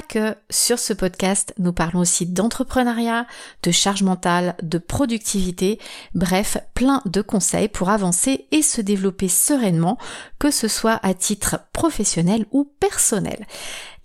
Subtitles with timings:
[0.00, 0.34] que.
[0.50, 3.26] Sur ce podcast, nous parlons aussi d'entrepreneuriat,
[3.62, 5.78] de charge mentale, de productivité,
[6.14, 9.98] bref, plein de conseils pour avancer et se développer sereinement,
[10.38, 13.46] que ce soit à titre professionnel ou personnel.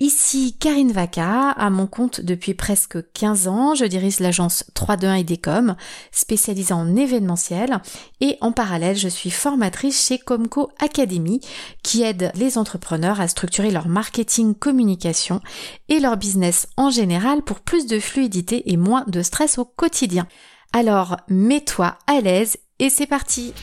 [0.02, 5.76] Ici Karine Vaca, à mon compte depuis presque 15 ans, je dirige l'agence 321 Idecom,
[6.14, 7.82] spécialisée en événementiel,
[8.22, 11.42] et en parallèle, je suis formatrice chez Comco Academy,
[11.84, 15.42] qui aide les entrepreneurs à structurer leur marketing communication
[15.88, 20.28] et leur business en général pour plus de fluidité et moins de stress au quotidien.
[20.74, 23.54] Alors, mets-toi à l'aise et c'est parti!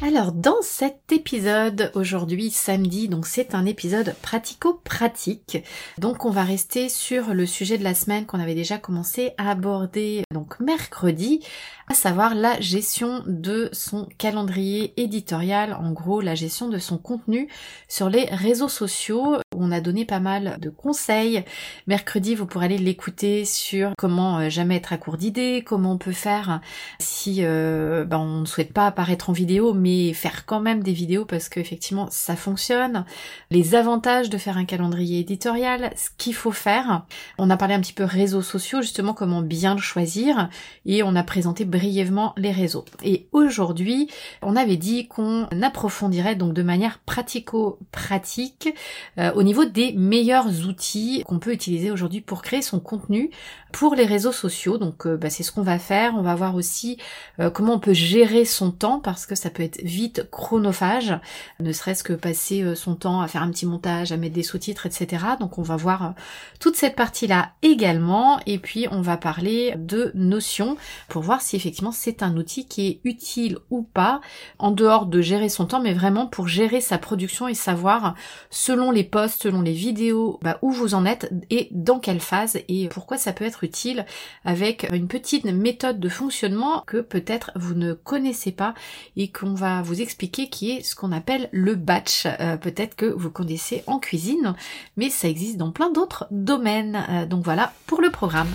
[0.00, 5.64] Alors dans cet épisode aujourd'hui samedi, donc c'est un épisode pratico-pratique.
[5.98, 9.50] Donc on va rester sur le sujet de la semaine qu'on avait déjà commencé à
[9.50, 11.40] aborder donc mercredi,
[11.88, 17.48] à savoir la gestion de son calendrier éditorial, en gros la gestion de son contenu
[17.88, 19.38] sur les réseaux sociaux.
[19.56, 21.44] On a donné pas mal de conseils.
[21.88, 25.98] Mercredi, vous pourrez aller l'écouter sur comment euh, jamais être à court d'idées, comment on
[25.98, 26.60] peut faire
[27.00, 29.74] si euh, ben, on ne souhaite pas apparaître en vidéo,
[30.14, 33.04] faire quand même des vidéos parce qu'effectivement ça fonctionne,
[33.50, 37.04] les avantages de faire un calendrier éditorial, ce qu'il faut faire.
[37.38, 40.48] On a parlé un petit peu réseaux sociaux, justement comment bien le choisir,
[40.86, 42.84] et on a présenté brièvement les réseaux.
[43.02, 44.08] Et aujourd'hui,
[44.42, 48.74] on avait dit qu'on approfondirait donc de manière pratico-pratique
[49.18, 53.30] euh, au niveau des meilleurs outils qu'on peut utiliser aujourd'hui pour créer son contenu
[53.72, 54.78] pour les réseaux sociaux.
[54.78, 56.14] Donc euh, bah, c'est ce qu'on va faire.
[56.16, 56.98] On va voir aussi
[57.40, 61.18] euh, comment on peut gérer son temps parce que ça peut être vite chronophage,
[61.60, 64.42] ne serait-ce que passer euh, son temps à faire un petit montage, à mettre des
[64.42, 65.24] sous-titres, etc.
[65.40, 66.14] Donc on va voir
[66.60, 68.40] toute cette partie-là également.
[68.46, 70.76] Et puis on va parler de notions
[71.08, 74.20] pour voir si effectivement c'est un outil qui est utile ou pas
[74.58, 78.14] en dehors de gérer son temps, mais vraiment pour gérer sa production et savoir
[78.50, 82.58] selon les posts, selon les vidéos, bah, où vous en êtes et dans quelle phase
[82.68, 84.04] et pourquoi ça peut être utile
[84.44, 88.74] avec une petite méthode de fonctionnement que peut-être vous ne connaissez pas
[89.16, 92.26] et qu'on va vous expliquer qui est ce qu'on appelle le batch.
[92.26, 94.54] Euh, peut-être que vous connaissez en cuisine,
[94.96, 97.04] mais ça existe dans plein d'autres domaines.
[97.08, 98.48] Euh, donc voilà pour le programme.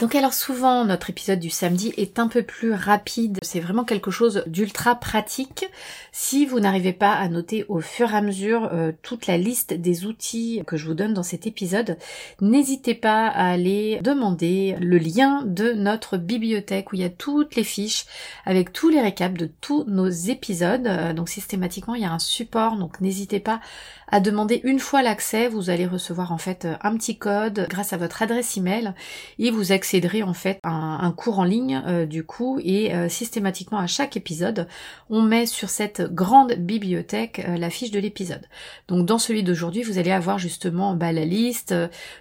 [0.00, 4.10] Donc alors souvent notre épisode du samedi est un peu plus rapide, c'est vraiment quelque
[4.10, 5.66] chose d'ultra pratique.
[6.10, 9.74] Si vous n'arrivez pas à noter au fur et à mesure euh, toute la liste
[9.74, 11.98] des outils que je vous donne dans cet épisode,
[12.40, 17.54] n'hésitez pas à aller demander le lien de notre bibliothèque où il y a toutes
[17.54, 18.06] les fiches
[18.46, 20.86] avec tous les récaps de tous nos épisodes.
[20.86, 23.60] Euh, donc systématiquement il y a un support, donc n'hésitez pas
[24.10, 27.96] à demander une fois l'accès, vous allez recevoir en fait un petit code grâce à
[27.96, 28.92] votre adresse email
[29.38, 33.08] et vous accéderez en fait un, un cours en ligne euh, du coup et euh,
[33.08, 34.66] systématiquement à chaque épisode
[35.08, 38.46] on met sur cette grande bibliothèque euh, la fiche de l'épisode.
[38.88, 41.74] Donc dans celui d'aujourd'hui vous allez avoir justement bah, la liste,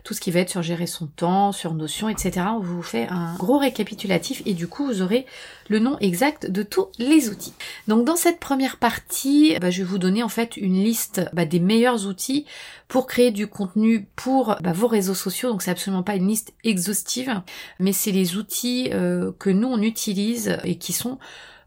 [0.04, 2.46] tout ce qui va être sur gérer son temps, sur notion, etc.
[2.56, 5.26] On vous fait un gros récapitulatif et du coup vous aurez
[5.70, 7.54] le nom exact de tous les outils.
[7.88, 11.46] Donc dans cette première partie, bah, je vais vous donner en fait une liste bah,
[11.46, 12.46] des meilleurs outils
[12.88, 15.50] pour créer du contenu pour bah, vos réseaux sociaux.
[15.50, 17.42] Donc c'est absolument pas une liste exhaustive,
[17.80, 21.20] mais c'est les outils euh, que nous on utilise et qui sont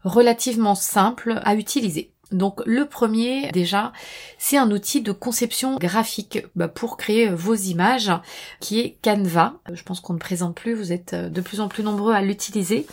[0.03, 2.11] relativement simples à utiliser.
[2.33, 3.93] Donc le premier déjà,
[4.37, 8.11] c'est un outil de conception graphique bah, pour créer vos images
[8.59, 9.53] qui est Canva.
[9.71, 12.85] Je pense qu'on ne présente plus, vous êtes de plus en plus nombreux à l'utiliser.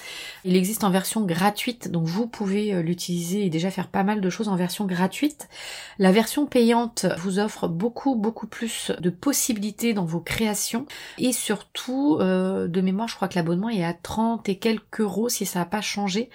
[0.44, 4.20] Il existe en version gratuite, donc vous pouvez euh, l'utiliser et déjà faire pas mal
[4.20, 5.48] de choses en version gratuite.
[5.98, 10.86] La version payante vous offre beaucoup beaucoup plus de possibilités dans vos créations
[11.18, 15.28] et surtout euh, de mémoire je crois que l'abonnement est à 30 et quelques euros
[15.28, 16.30] si ça n'a pas changé.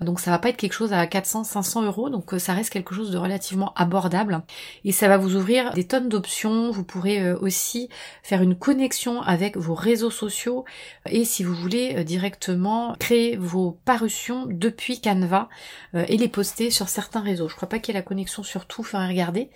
[0.00, 2.70] Donc ça va pas être quelque chose à 400, 500 euros, donc euh, ça reste
[2.70, 4.42] quelque chose de relativement abordable.
[4.84, 6.72] Et ça va vous ouvrir des tonnes d'options.
[6.72, 7.88] Vous pourrez euh, aussi
[8.22, 10.64] faire une connexion avec vos réseaux sociaux
[11.08, 15.48] et si vous voulez euh, directement créer vos parutions depuis Canva
[15.94, 17.48] et les poster sur certains réseaux.
[17.48, 19.50] Je crois pas qu'il y ait la connexion sur tout, faire regarder.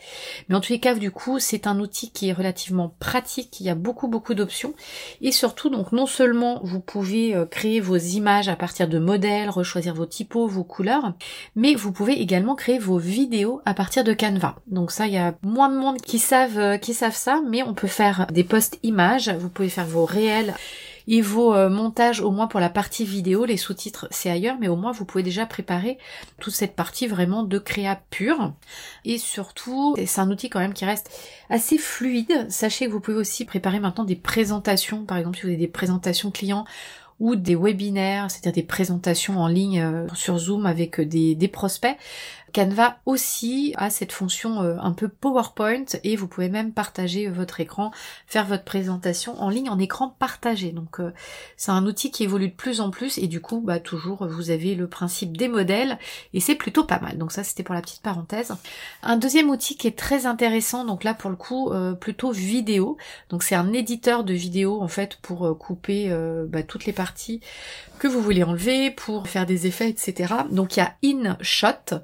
[0.49, 3.61] Mais en tous les cas, du coup, c'est un outil qui est relativement pratique.
[3.61, 4.75] Il y a beaucoup beaucoup d'options
[5.21, 9.95] et surtout donc non seulement vous pouvez créer vos images à partir de modèles, rechoisir
[9.95, 11.15] vos types vos couleurs,
[11.55, 14.57] mais vous pouvez également créer vos vidéos à partir de Canva.
[14.67, 17.63] Donc ça, il y a moins de monde qui savent, euh, qui savent ça, mais
[17.63, 20.55] on peut faire des posts images, vous pouvez faire vos réels
[21.07, 24.69] et vos euh, montages au moins pour la partie vidéo, les sous-titres c'est ailleurs, mais
[24.69, 25.99] au moins vous pouvez déjà préparer
[26.41, 28.53] toute cette partie vraiment de créa pure.
[29.05, 31.11] Et surtout, c'est un outil quand même qui reste
[31.51, 32.47] assez fluide.
[32.49, 35.69] Sachez que vous pouvez aussi préparer maintenant des présentations, par exemple si vous avez des
[35.69, 36.65] présentations clients
[37.21, 41.97] ou des webinaires, c'est-à-dire des présentations en ligne euh, sur Zoom avec des, des prospects.
[42.55, 47.59] Canva aussi a cette fonction euh, un peu PowerPoint et vous pouvez même partager votre
[47.59, 47.91] écran,
[48.29, 50.71] faire votre présentation en ligne en écran partagé.
[50.71, 51.13] Donc euh,
[51.57, 54.51] c'est un outil qui évolue de plus en plus et du coup bah toujours vous
[54.51, 55.99] avez le principe des modèles
[56.33, 57.19] et c'est plutôt pas mal.
[57.19, 58.53] Donc ça c'était pour la petite parenthèse.
[59.03, 62.97] Un deuxième outil qui est très intéressant, donc là pour le coup euh, plutôt vidéo.
[63.31, 66.15] Donc c'est un éditeur de vidéo en fait pour couper
[66.49, 67.41] bah, toutes les parties
[67.99, 70.35] que vous voulez enlever, pour faire des effets, etc.
[70.51, 72.01] Donc il y a InShot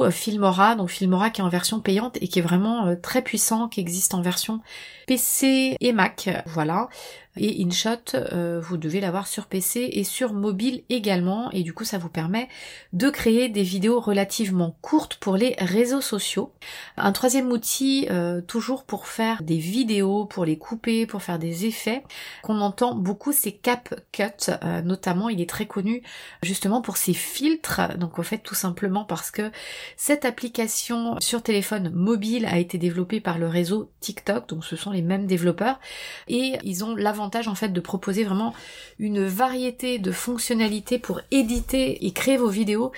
[0.00, 3.22] euh, Filmora, donc Filmora qui est en version payante et qui est vraiment euh, très
[3.22, 4.60] puissant, qui existe en version
[5.06, 6.28] PC et Mac.
[6.46, 6.88] Voilà.
[7.38, 11.50] Et InShot, euh, vous devez l'avoir sur PC et sur mobile également.
[11.52, 12.48] Et du coup, ça vous permet
[12.92, 16.52] de créer des vidéos relativement courtes pour les réseaux sociaux.
[16.98, 21.64] Un troisième outil, euh, toujours pour faire des vidéos, pour les couper, pour faire des
[21.64, 22.02] effets,
[22.42, 24.50] qu'on entend beaucoup, c'est CapCut.
[24.62, 26.02] Euh, notamment, il est très connu
[26.42, 27.96] justement pour ses filtres.
[27.96, 29.50] Donc, en fait, tout simplement parce que
[29.96, 34.50] cette application sur téléphone mobile a été développée par le réseau TikTok.
[34.50, 35.80] Donc, ce sont les mêmes développeurs.
[36.28, 38.54] Et ils ont l'avantage en fait de proposer vraiment
[38.98, 42.92] une variété de fonctionnalités pour éditer et créer vos vidéos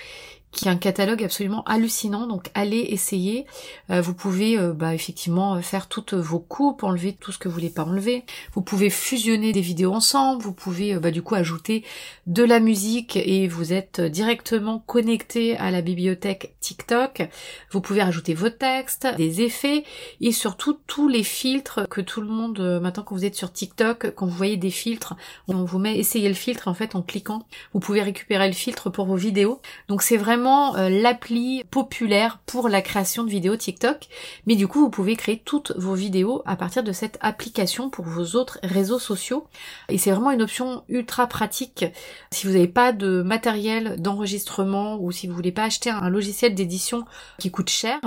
[0.54, 2.26] qui est un catalogue absolument hallucinant.
[2.26, 3.46] Donc allez essayer.
[3.90, 7.54] Euh, vous pouvez euh, bah, effectivement faire toutes vos coupes, enlever tout ce que vous
[7.54, 8.24] voulez pas enlever.
[8.54, 10.42] Vous pouvez fusionner des vidéos ensemble.
[10.42, 11.84] Vous pouvez euh, bah, du coup ajouter
[12.26, 17.28] de la musique et vous êtes directement connecté à la bibliothèque TikTok.
[17.70, 19.84] Vous pouvez rajouter vos textes, des effets
[20.20, 24.14] et surtout tous les filtres que tout le monde maintenant quand vous êtes sur TikTok,
[24.14, 25.14] quand vous voyez des filtres,
[25.48, 27.46] on vous met essayer le filtre en fait en cliquant.
[27.72, 29.60] Vous pouvez récupérer le filtre pour vos vidéos.
[29.88, 34.08] Donc c'est vraiment euh, l'appli populaire pour la création de vidéos TikTok.
[34.46, 38.04] Mais du coup, vous pouvez créer toutes vos vidéos à partir de cette application pour
[38.04, 39.46] vos autres réseaux sociaux.
[39.88, 41.86] Et c'est vraiment une option ultra pratique
[42.30, 46.54] si vous n'avez pas de matériel d'enregistrement ou si vous voulez pas acheter un logiciel
[46.54, 47.04] d'édition
[47.38, 47.98] qui coûte cher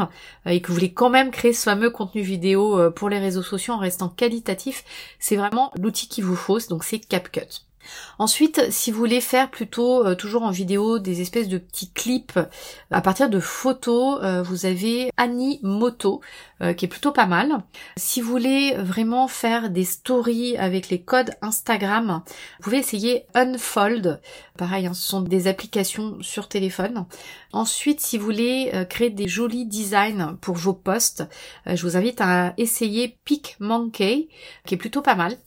[0.46, 3.20] euh, et que vous voulez quand même créer ce fameux contenu vidéo euh, pour les
[3.20, 4.84] réseaux sociaux en restant qualitatif.
[5.20, 6.60] C'est vraiment l'outil qu'il vous faut.
[6.70, 7.67] Donc c'est CapCut.
[8.20, 12.40] Ensuite, si vous voulez faire plutôt euh, toujours en vidéo des espèces de petits clips
[12.92, 16.22] à partir de photos, euh, vous avez Annie Moto
[16.62, 17.64] euh, qui est plutôt pas mal.
[17.96, 22.22] Si vous voulez vraiment faire des stories avec les codes Instagram,
[22.58, 24.20] vous pouvez essayer Unfold.
[24.58, 27.06] Pareil, hein, ce sont des applications sur téléphone.
[27.54, 31.24] Ensuite, si vous voulez créer des jolis designs pour vos posts,
[31.66, 34.28] je vous invite à essayer PicMonkey
[34.66, 35.38] qui est plutôt pas mal.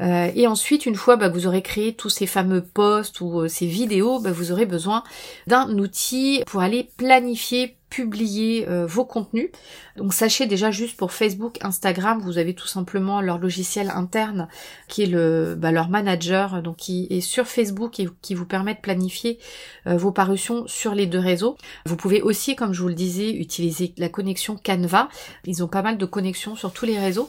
[0.00, 3.40] Euh, et ensuite, une fois bah, que vous aurez créé tous ces fameux posts ou
[3.40, 5.02] euh, ces vidéos, bah, vous aurez besoin
[5.46, 9.50] d'un outil pour aller planifier publier euh, vos contenus.
[9.96, 14.48] Donc sachez déjà juste pour Facebook, Instagram, vous avez tout simplement leur logiciel interne
[14.88, 18.74] qui est le bah, leur manager, donc qui est sur Facebook et qui vous permet
[18.74, 19.38] de planifier
[19.86, 21.58] euh, vos parutions sur les deux réseaux.
[21.84, 25.08] Vous pouvez aussi, comme je vous le disais, utiliser la connexion Canva.
[25.44, 27.28] Ils ont pas mal de connexions sur tous les réseaux.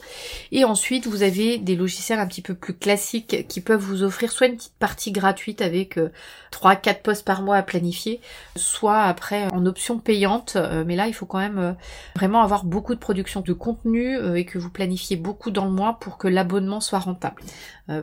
[0.52, 4.32] Et ensuite, vous avez des logiciels un petit peu plus classiques qui peuvent vous offrir
[4.32, 6.10] soit une petite partie gratuite avec euh,
[6.52, 8.22] 3-4 posts par mois à planifier,
[8.56, 11.74] soit après en option payante euh, mais là il faut quand même euh,
[12.16, 15.72] vraiment avoir beaucoup de production de contenu euh, et que vous planifiez beaucoup dans le
[15.72, 17.42] mois pour que l'abonnement soit rentable.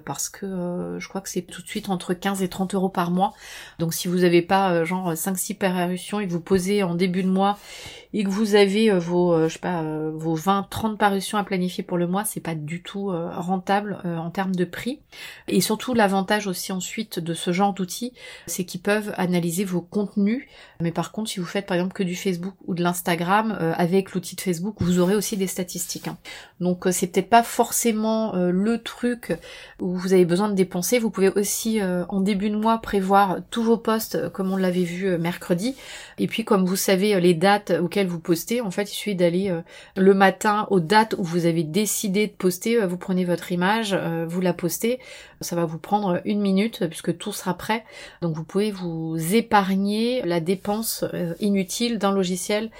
[0.05, 3.11] parce que je crois que c'est tout de suite entre 15 et 30 euros par
[3.11, 3.33] mois.
[3.78, 7.28] Donc si vous n'avez pas genre 5-6 parutions et que vous posez en début de
[7.28, 7.59] mois
[8.12, 12.07] et que vous avez vos je sais pas vos 20-30 parutions à planifier pour le
[12.07, 15.00] mois, c'est pas du tout rentable en termes de prix.
[15.47, 18.12] Et surtout l'avantage aussi ensuite de ce genre d'outils,
[18.47, 20.45] c'est qu'ils peuvent analyser vos contenus.
[20.81, 23.73] Mais par contre, si vous faites par exemple que du Facebook ou de l'Instagram, euh,
[23.76, 26.09] avec l'outil de Facebook, vous aurez aussi des statistiques.
[26.09, 26.16] Hein.
[26.61, 29.37] Donc euh, c'est peut-être pas forcément euh, le truc
[29.80, 30.99] où vous avez besoin de dépenser.
[30.99, 35.16] Vous pouvez aussi en début de mois prévoir tous vos posts comme on l'avait vu
[35.18, 35.76] mercredi.
[36.18, 39.52] Et puis comme vous savez les dates auxquelles vous postez, en fait il suffit d'aller
[39.97, 44.40] le matin aux dates où vous avez décidé de poster, vous prenez votre image, vous
[44.40, 44.99] la postez.
[45.40, 47.85] Ça va vous prendre une minute puisque tout sera prêt.
[48.23, 51.04] Donc vous pouvez vous épargner la dépense
[51.40, 52.71] inutile d'un logiciel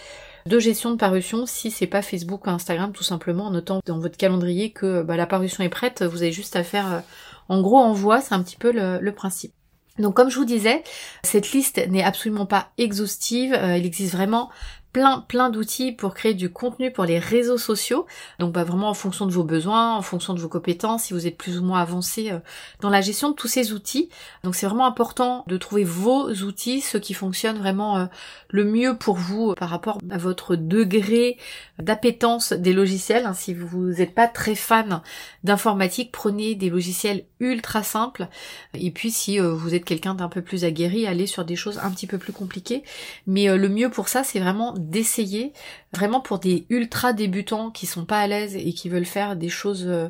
[0.49, 3.99] de gestion de parution si c'est pas Facebook ou Instagram tout simplement en notant dans
[3.99, 7.01] votre calendrier que bah, la parution est prête, vous avez juste à faire euh,
[7.49, 9.53] en gros envoi, c'est un petit peu le, principe.
[9.99, 10.83] Donc comme je vous disais,
[11.23, 14.51] cette liste n'est absolument pas exhaustive, euh, il existe vraiment
[14.99, 18.07] plein plein d'outils pour créer du contenu pour les réseaux sociaux.
[18.41, 21.25] Donc bah, vraiment en fonction de vos besoins, en fonction de vos compétences, si vous
[21.29, 22.41] êtes plus ou moins avancé euh,
[22.81, 24.09] dans la gestion de tous ces outils.
[24.43, 28.07] Donc c'est vraiment important de trouver vos outils, ceux qui fonctionnent vraiment euh,
[28.49, 31.37] le mieux pour vous par rapport à votre degré
[31.79, 33.27] d'appétence des logiciels.
[33.27, 35.01] Hein, si vous n'êtes pas très fan
[35.45, 38.27] d'informatique, prenez des logiciels ultra simples.
[38.75, 41.93] Et puis si vous êtes quelqu'un d'un peu plus aguerri, allez sur des choses un
[41.93, 42.83] petit peu plus compliquées.
[43.29, 45.53] Mais le mieux pour ça, c'est vraiment d'essayer,
[45.93, 49.49] vraiment pour des ultra débutants qui sont pas à l'aise et qui veulent faire des
[49.49, 50.09] choses euh,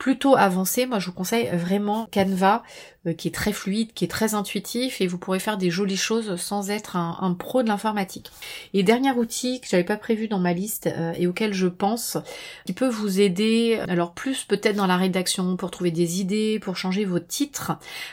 [0.00, 2.62] plutôt avancées, moi je vous conseille vraiment Canva
[3.06, 5.96] euh, qui est très fluide, qui est très intuitif et vous pourrez faire des jolies
[5.96, 8.30] choses sans être un, pro de l'informatique.
[8.74, 12.18] Et dernier outil que j'avais pas prévu dans ma liste euh, et auquel je pense,
[12.66, 16.76] qui peut vous aider, alors plus peut-être dans la rédaction, pour trouver des idées, pour
[16.76, 17.72] changer vos titres,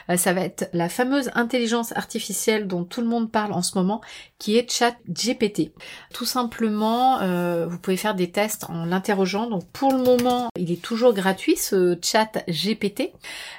[0.10, 3.77] euh, ça va être la fameuse intelligence artificielle dont tout le monde parle en ce
[3.77, 4.00] moment,
[4.39, 5.74] qui est ChatGPT.
[6.13, 7.17] Tout simplement,
[7.67, 9.50] vous pouvez faire des tests en l'interrogeant.
[9.50, 13.12] Donc pour le moment, il est toujours gratuit ce ChatGPT,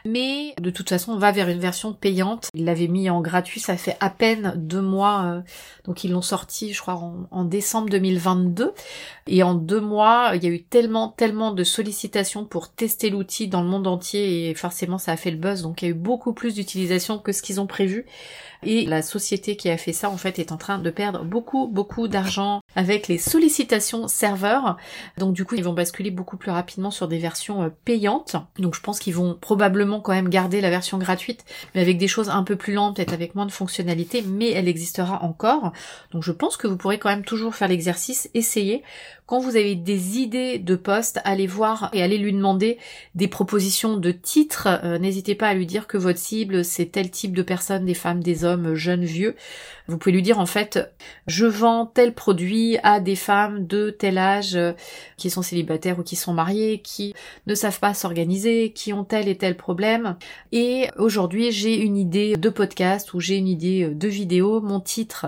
[0.04, 2.48] mais de toute façon va vers une version payante.
[2.54, 5.24] Ils l'avaient mis en gratuit, ça fait à peine deux mois.
[5.24, 5.40] Euh,
[5.84, 8.72] donc ils l'ont sorti, je crois, en, décembre 2022.
[9.26, 13.48] Et en deux mois, il y a eu tellement, tellement de sollicitations pour tester l'outil
[13.48, 15.62] dans le monde entier et forcément ça a fait le buzz.
[15.62, 18.06] Donc il y a eu beaucoup plus d'utilisation que ce qu'ils ont prévu.
[18.64, 21.68] Et la société qui a fait ça, en fait, est en train de perdre beaucoup,
[21.68, 24.76] beaucoup d'argent avec les sollicitations serveurs.
[25.16, 28.36] Donc du coup, ils vont basculer beaucoup plus rapidement sur des versions euh, payantes.
[28.58, 31.44] Donc je pense qu'ils vont probablement quand même garder la version gratuite,
[31.74, 34.68] mais avec des choses un peu plus lentes, peut-être avec moins de fonctionnalités, mais elle
[34.68, 35.72] existera encore.
[36.12, 38.82] Donc je pense que vous pourrez quand même toujours faire l'exercice, essayer.
[39.28, 42.78] Quand vous avez des idées de poste, allez voir et allez lui demander
[43.14, 44.80] des propositions de titres.
[44.82, 47.92] Euh, n'hésitez pas à lui dire que votre cible, c'est tel type de personnes, des
[47.92, 49.36] femmes, des hommes, jeunes, vieux.
[49.86, 50.78] Vous pouvez lui dire en fait,
[51.26, 54.72] je vends tel produit à des femmes de tel âge euh,
[55.18, 57.12] qui sont célibataires ou qui sont mariées, qui
[57.46, 60.16] ne savent pas s'organiser, qui ont tel et tel problème.
[60.52, 64.62] Et aujourd'hui, j'ai une idée de podcast ou j'ai une idée de vidéo.
[64.62, 65.26] Mon titre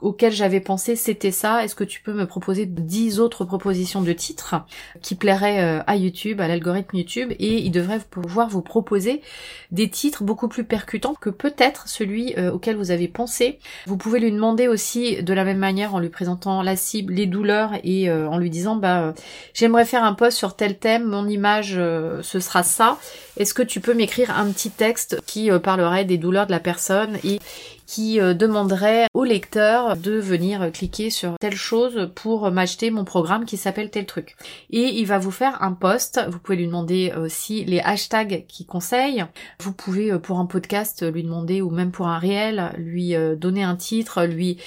[0.00, 1.64] auquel j'avais pensé, c'était ça.
[1.64, 4.56] Est-ce que tu peux me proposer dix autres propositions de titres
[5.02, 9.22] qui plairaient euh, à YouTube, à l'algorithme YouTube, et il devrait pouvoir vous proposer
[9.70, 13.58] des titres beaucoup plus percutants que peut-être celui euh, auquel vous avez pensé.
[13.86, 17.26] Vous pouvez lui demander aussi de la même manière en lui présentant la cible, les
[17.26, 19.14] douleurs et euh, en lui disant bah
[19.54, 22.98] j'aimerais faire un post sur tel thème, mon image ce sera ça.
[23.36, 27.18] Est-ce que tu peux m'écrire un petit texte qui parlerait des douleurs de la personne
[27.86, 33.44] qui euh, demanderait au lecteur de venir cliquer sur telle chose pour m'acheter mon programme
[33.44, 34.36] qui s'appelle tel truc.
[34.70, 36.20] Et il va vous faire un post.
[36.28, 39.24] Vous pouvez lui demander aussi les hashtags qu'il conseille.
[39.60, 43.36] Vous pouvez euh, pour un podcast lui demander ou même pour un réel lui euh,
[43.36, 44.58] donner un titre, lui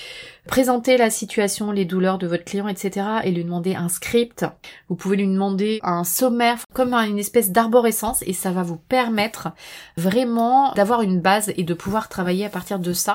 [0.47, 3.05] présenter la situation, les douleurs de votre client, etc.
[3.24, 4.45] et lui demander un script.
[4.89, 9.50] Vous pouvez lui demander un sommaire comme une espèce d'arborescence et ça va vous permettre
[9.97, 13.06] vraiment d'avoir une base et de pouvoir travailler à partir de ça.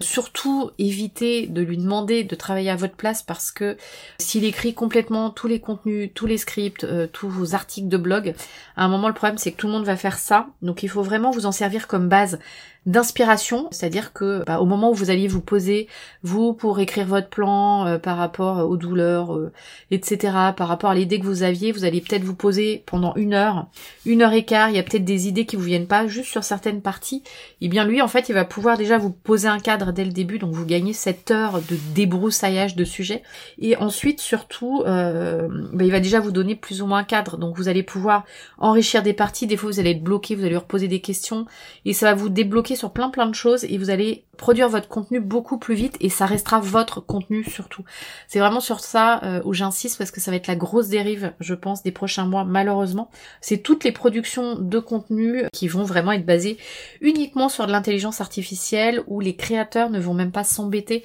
[0.00, 3.76] Surtout évitez de lui demander de travailler à votre place parce que
[4.18, 8.34] s'il écrit complètement tous les contenus, tous les scripts, euh, tous vos articles de blog,
[8.76, 10.48] à un moment le problème c'est que tout le monde va faire ça.
[10.62, 12.38] Donc il faut vraiment vous en servir comme base
[12.86, 15.88] d'inspiration, c'est-à-dire que bah, au moment où vous alliez vous poser,
[16.22, 19.52] vous pour écrire votre plan euh, par rapport aux douleurs, euh,
[19.90, 23.34] etc., par rapport à l'idée que vous aviez, vous allez peut-être vous poser pendant une
[23.34, 23.66] heure,
[24.04, 26.30] une heure et quart, il y a peut-être des idées qui vous viennent pas juste
[26.30, 27.22] sur certaines parties.
[27.60, 30.04] Et eh bien lui, en fait, il va pouvoir déjà vous poser un cadre dès
[30.04, 33.22] le début, donc vous gagnez cette heure de débroussaillage de sujet.
[33.58, 37.36] Et ensuite, surtout, euh, bah, il va déjà vous donner plus ou moins un cadre,
[37.36, 38.24] donc vous allez pouvoir
[38.58, 39.48] enrichir des parties.
[39.48, 41.46] Des fois, vous allez être bloqué, vous allez reposer des questions,
[41.84, 44.88] et ça va vous débloquer sur plein plein de choses et vous allez produire votre
[44.88, 47.82] contenu beaucoup plus vite et ça restera votre contenu surtout.
[48.28, 51.32] C'est vraiment sur ça euh, où j'insiste parce que ça va être la grosse dérive,
[51.40, 53.10] je pense, des prochains mois malheureusement.
[53.40, 56.58] C'est toutes les productions de contenu qui vont vraiment être basées
[57.00, 61.02] uniquement sur de l'intelligence artificielle où les créateurs ne vont même pas s'embêter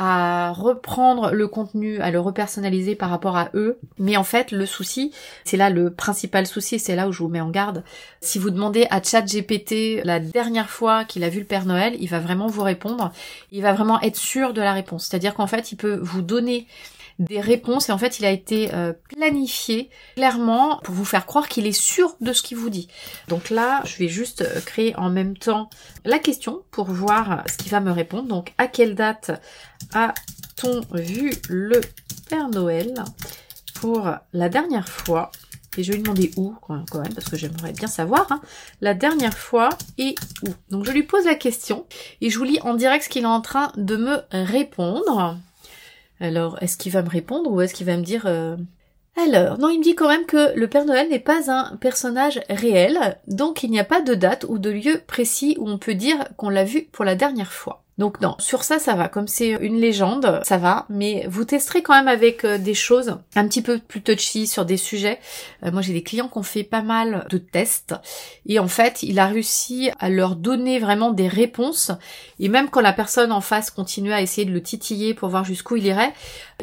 [0.00, 3.80] à reprendre le contenu, à le repersonnaliser par rapport à eux.
[3.98, 5.12] Mais en fait, le souci,
[5.44, 7.82] c'est là le principal souci, c'est là où je vous mets en garde.
[8.20, 12.08] Si vous demandez à ChatGPT la dernière fois qu'il a vu le Père Noël, il
[12.08, 13.10] va vraiment vous répondre.
[13.50, 15.06] Il va vraiment être sûr de la réponse.
[15.06, 16.68] C'est-à-dire qu'en fait, il peut vous donner
[17.18, 21.48] des réponses et en fait il a été euh, planifié clairement pour vous faire croire
[21.48, 22.88] qu'il est sûr de ce qu'il vous dit.
[23.28, 25.68] Donc là je vais juste euh, créer en même temps
[26.04, 28.28] la question pour voir ce qu'il va me répondre.
[28.28, 29.30] Donc à quelle date
[29.92, 31.80] a-t-on vu le
[32.28, 32.94] Père Noël
[33.74, 35.30] pour la dernière fois?
[35.76, 38.40] Et je vais lui demander où quand même, parce que j'aimerais bien savoir, hein,
[38.80, 40.48] la dernière fois et où?
[40.70, 41.86] Donc je lui pose la question
[42.20, 45.38] et je vous lis en direct ce qu'il est en train de me répondre.
[46.20, 48.56] Alors, est-ce qu'il va me répondre ou est-ce qu'il va me dire euh,
[49.16, 52.40] Alors, non, il me dit quand même que le Père Noël n'est pas un personnage
[52.50, 55.94] réel, donc il n'y a pas de date ou de lieu précis où on peut
[55.94, 57.84] dire qu'on l'a vu pour la dernière fois.
[57.98, 61.82] Donc non, sur ça ça va, comme c'est une légende, ça va, mais vous testerez
[61.82, 65.18] quand même avec euh, des choses un petit peu plus touchy sur des sujets.
[65.64, 67.96] Euh, moi j'ai des clients qui ont fait pas mal de tests.
[68.46, 71.90] Et en fait il a réussi à leur donner vraiment des réponses.
[72.38, 75.44] Et même quand la personne en face continuait à essayer de le titiller pour voir
[75.44, 76.12] jusqu'où il irait,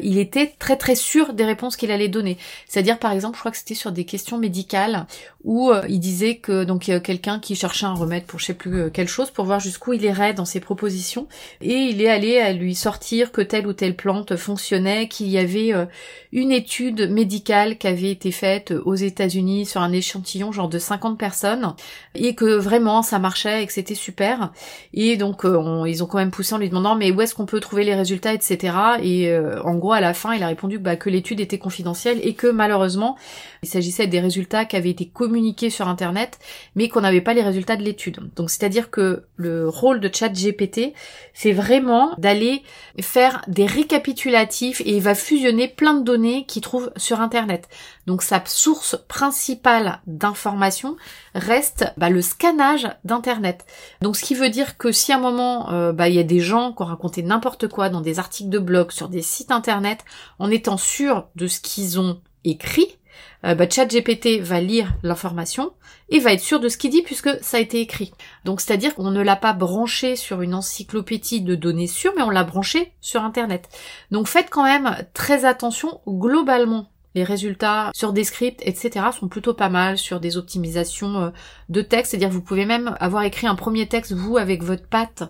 [0.02, 2.38] il était très très sûr des réponses qu'il allait donner.
[2.66, 5.06] C'est-à-dire par exemple, je crois que c'était sur des questions médicales
[5.44, 8.90] où euh, il disait que donc quelqu'un qui cherchait un remède pour je sais plus
[8.90, 11.25] quelle chose pour voir jusqu'où il irait dans ses propositions
[11.60, 15.38] et il est allé à lui sortir que telle ou telle plante fonctionnait, qu'il y
[15.38, 15.86] avait euh,
[16.32, 21.18] une étude médicale qui avait été faite aux États-Unis sur un échantillon genre de 50
[21.18, 21.74] personnes
[22.14, 24.52] et que vraiment ça marchait et que c'était super.
[24.92, 27.46] Et donc euh, ils ont quand même poussé en lui demandant mais où est-ce qu'on
[27.46, 28.76] peut trouver les résultats, etc.
[29.02, 32.18] Et euh, en gros à la fin il a répondu bah, que l'étude était confidentielle
[32.22, 33.16] et que malheureusement
[33.62, 36.38] il s'agissait des résultats qui avaient été communiqués sur Internet
[36.74, 38.20] mais qu'on n'avait pas les résultats de l'étude.
[38.36, 40.92] Donc c'est-à-dire que le rôle de chat GPT
[41.34, 42.62] c'est vraiment d'aller
[43.00, 47.68] faire des récapitulatifs et il va fusionner plein de données qu'il trouve sur Internet.
[48.06, 50.96] Donc sa source principale d'information
[51.34, 53.66] reste bah, le scannage d'Internet.
[54.00, 56.24] Donc ce qui veut dire que si à un moment euh, bah, il y a
[56.24, 59.50] des gens qui ont raconté n'importe quoi dans des articles de blog, sur des sites
[59.50, 60.04] Internet,
[60.38, 62.96] en étant sûr de ce qu'ils ont écrit,
[63.44, 65.72] euh, bah, ChatGPT va lire l'information
[66.08, 68.12] et va être sûr de ce qu'il dit puisque ça a été écrit.
[68.44, 72.30] Donc c'est-à-dire qu'on ne l'a pas branché sur une encyclopédie de données sûres, mais on
[72.30, 73.68] l'a branché sur Internet.
[74.10, 79.06] Donc faites quand même très attention globalement les résultats sur des scripts, etc.
[79.18, 81.30] sont plutôt pas mal sur des optimisations euh,
[81.70, 82.10] de texte.
[82.10, 85.24] C'est-à-dire vous pouvez même avoir écrit un premier texte, vous, avec votre patte,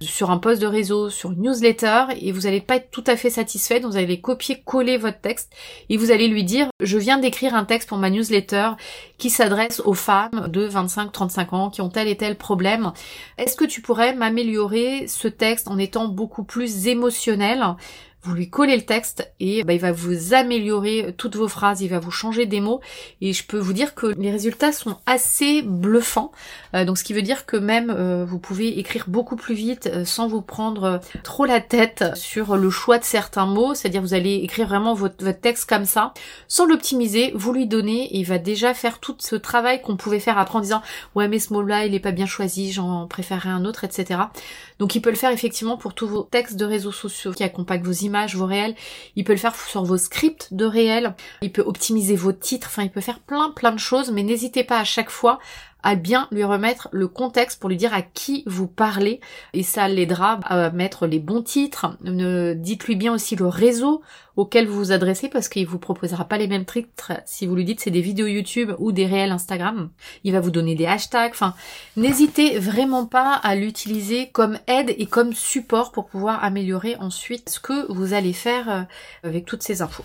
[0.00, 3.16] sur un post de réseau, sur une newsletter, et vous n'allez pas être tout à
[3.16, 5.52] fait satisfait, donc vous allez copier-coller votre texte,
[5.88, 8.70] et vous allez lui dire, je viens d'écrire un texte pour ma newsletter
[9.18, 12.92] qui s'adresse aux femmes de 25-35 ans qui ont tel et tel problème.
[13.36, 17.64] Est-ce que tu pourrais m'améliorer ce texte en étant beaucoup plus émotionnel?
[18.24, 21.88] Vous lui collez le texte et bah, il va vous améliorer toutes vos phrases, il
[21.88, 22.80] va vous changer des mots
[23.20, 26.30] et je peux vous dire que les résultats sont assez bluffants.
[26.74, 29.90] Euh, donc ce qui veut dire que même euh, vous pouvez écrire beaucoup plus vite
[29.92, 34.14] euh, sans vous prendre trop la tête sur le choix de certains mots, c'est-à-dire vous
[34.14, 36.14] allez écrire vraiment votre, votre texte comme ça,
[36.46, 40.20] sans l'optimiser, vous lui donnez et il va déjà faire tout ce travail qu'on pouvait
[40.20, 40.82] faire après en disant
[41.16, 44.20] ouais mais ce mot-là il est pas bien choisi, j'en préférerais un autre, etc.
[44.78, 47.82] Donc il peut le faire effectivement pour tous vos textes de réseaux sociaux qui accompagnent
[47.82, 48.74] vos images, vos réels.
[49.16, 51.14] Il peut le faire sur vos scripts de réels.
[51.40, 52.68] Il peut optimiser vos titres.
[52.70, 54.10] Enfin, il peut faire plein plein de choses.
[54.10, 55.38] Mais n'hésitez pas à chaque fois
[55.82, 59.20] à bien lui remettre le contexte pour lui dire à qui vous parlez
[59.52, 61.96] et ça l'aidera à mettre les bons titres.
[62.02, 64.02] Dites-lui bien aussi le réseau
[64.36, 67.64] auquel vous vous adressez parce qu'il vous proposera pas les mêmes titres si vous lui
[67.64, 69.90] dites c'est des vidéos YouTube ou des réels Instagram.
[70.24, 71.32] Il va vous donner des hashtags.
[71.32, 71.54] Enfin,
[71.96, 77.60] n'hésitez vraiment pas à l'utiliser comme aide et comme support pour pouvoir améliorer ensuite ce
[77.60, 78.82] que vous allez faire euh,
[79.22, 80.04] avec toutes ces infos.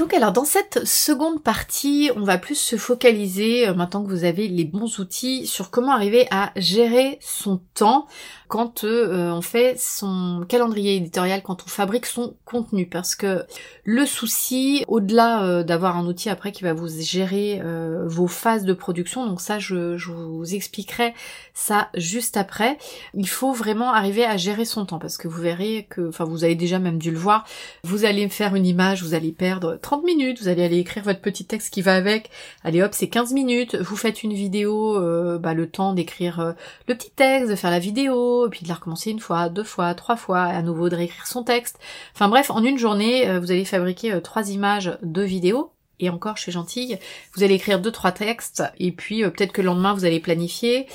[0.00, 4.24] Donc alors dans cette seconde partie, on va plus se focaliser, euh, maintenant que vous
[4.24, 8.06] avez les bons outils, sur comment arriver à gérer son temps
[8.50, 12.86] quand euh, on fait son calendrier éditorial, quand on fabrique son contenu.
[12.86, 13.44] Parce que
[13.84, 17.62] le souci, au-delà euh, d'avoir un outil après qui va vous gérer
[18.04, 21.14] vos phases de production, donc ça je, je, vous expliquerai
[21.54, 22.76] ça juste après,
[23.14, 24.98] il faut vraiment arriver à gérer son temps.
[24.98, 27.46] Parce que vous verrez que, enfin vous avez déjà même dû le voir,
[27.84, 31.20] vous allez faire une image, vous allez perdre 30 minutes, vous allez aller écrire votre
[31.20, 32.30] petit texte qui va avec,
[32.64, 36.52] allez hop, c'est 15 minutes, vous faites une vidéo, euh, bah, le temps d'écrire euh,
[36.88, 39.94] le petit texte, de faire la vidéo, puis de la recommencer une fois, deux fois,
[39.94, 41.78] trois fois, à nouveau de réécrire son texte.
[42.14, 46.36] Enfin bref, en une journée, euh, vous allez fabriquer trois images de vidéos, et encore
[46.36, 46.98] je suis gentille,
[47.34, 50.86] vous allez écrire deux trois textes et puis peut-être que le lendemain vous allez planifier.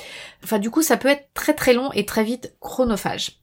[0.42, 3.38] Enfin du coup ça peut être très très long et très vite chronophage.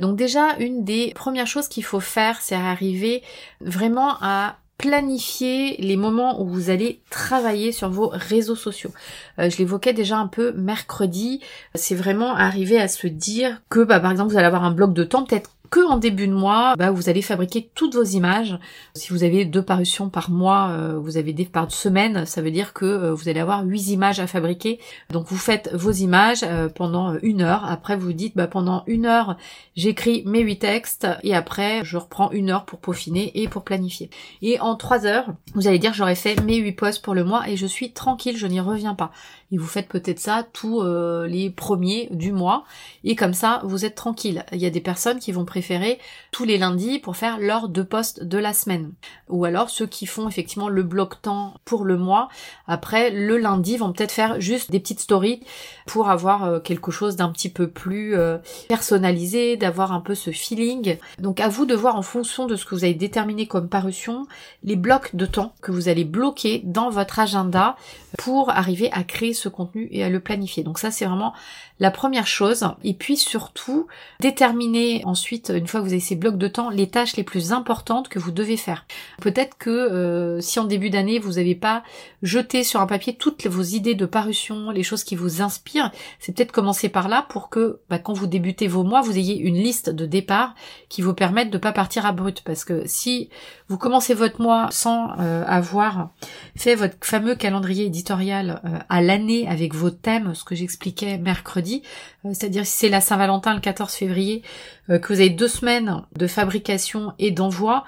[0.00, 3.22] donc déjà une des premières choses qu'il faut faire c'est arriver
[3.60, 8.90] vraiment à planifier les moments où vous allez travailler sur vos réseaux sociaux.
[9.38, 11.40] Euh, je l'évoquais déjà un peu mercredi,
[11.76, 14.92] c'est vraiment arriver à se dire que bah, par exemple vous allez avoir un bloc
[14.92, 18.58] de temps peut-être que en début de mois, bah, vous allez fabriquer toutes vos images.
[18.94, 22.50] Si vous avez deux parutions par mois, euh, vous avez des par semaine, ça veut
[22.50, 24.78] dire que euh, vous allez avoir huit images à fabriquer.
[25.10, 27.64] Donc vous faites vos images euh, pendant une heure.
[27.64, 29.38] Après vous dites bah, pendant une heure
[29.74, 34.10] j'écris mes huit textes et après je reprends une heure pour peaufiner et pour planifier.
[34.42, 37.48] Et en trois heures, vous allez dire j'aurais fait mes huit posts pour le mois
[37.48, 39.10] et je suis tranquille, je n'y reviens pas.
[39.52, 42.64] Et vous faites peut-être ça tous euh, les premiers du mois
[43.04, 44.44] et comme ça vous êtes tranquille.
[44.52, 45.98] Il y a des personnes qui vont préférer
[46.30, 48.92] tous les lundis pour faire leurs deux postes de la semaine
[49.28, 52.28] ou alors ceux qui font effectivement le bloc temps pour le mois
[52.66, 55.42] après le lundi vont peut-être faire juste des petites stories
[55.86, 58.38] pour avoir euh, quelque chose d'un petit peu plus euh,
[58.68, 60.96] personnalisé, d'avoir un peu ce feeling.
[61.18, 64.26] Donc à vous de voir en fonction de ce que vous avez déterminé comme parution
[64.62, 67.76] les blocs de temps que vous allez bloquer dans votre agenda
[68.18, 70.62] pour arriver à créer ce contenu et à le planifier.
[70.62, 71.32] Donc ça c'est vraiment
[71.80, 72.66] la première chose.
[72.84, 73.86] Et puis surtout,
[74.20, 77.52] déterminer ensuite, une fois que vous avez ces blocs de temps, les tâches les plus
[77.52, 78.86] importantes que vous devez faire.
[79.20, 81.82] Peut-être que euh, si en début d'année vous n'avez pas
[82.22, 86.34] jeté sur un papier toutes vos idées de parution, les choses qui vous inspirent, c'est
[86.34, 89.56] peut-être commencer par là pour que bah, quand vous débutez vos mois, vous ayez une
[89.56, 90.54] liste de départ
[90.88, 92.42] qui vous permette de pas partir à brut.
[92.44, 93.28] Parce que si
[93.68, 96.10] vous commencez votre mois sans euh, avoir
[96.56, 101.82] fait votre fameux calendrier éditorial euh, à l'année avec vos thèmes, ce que j'expliquais mercredi,
[102.24, 104.42] euh, c'est-à-dire si c'est la Saint-Valentin le 14 février,
[104.88, 107.84] que vous avez deux semaines de fabrication et d'envoi,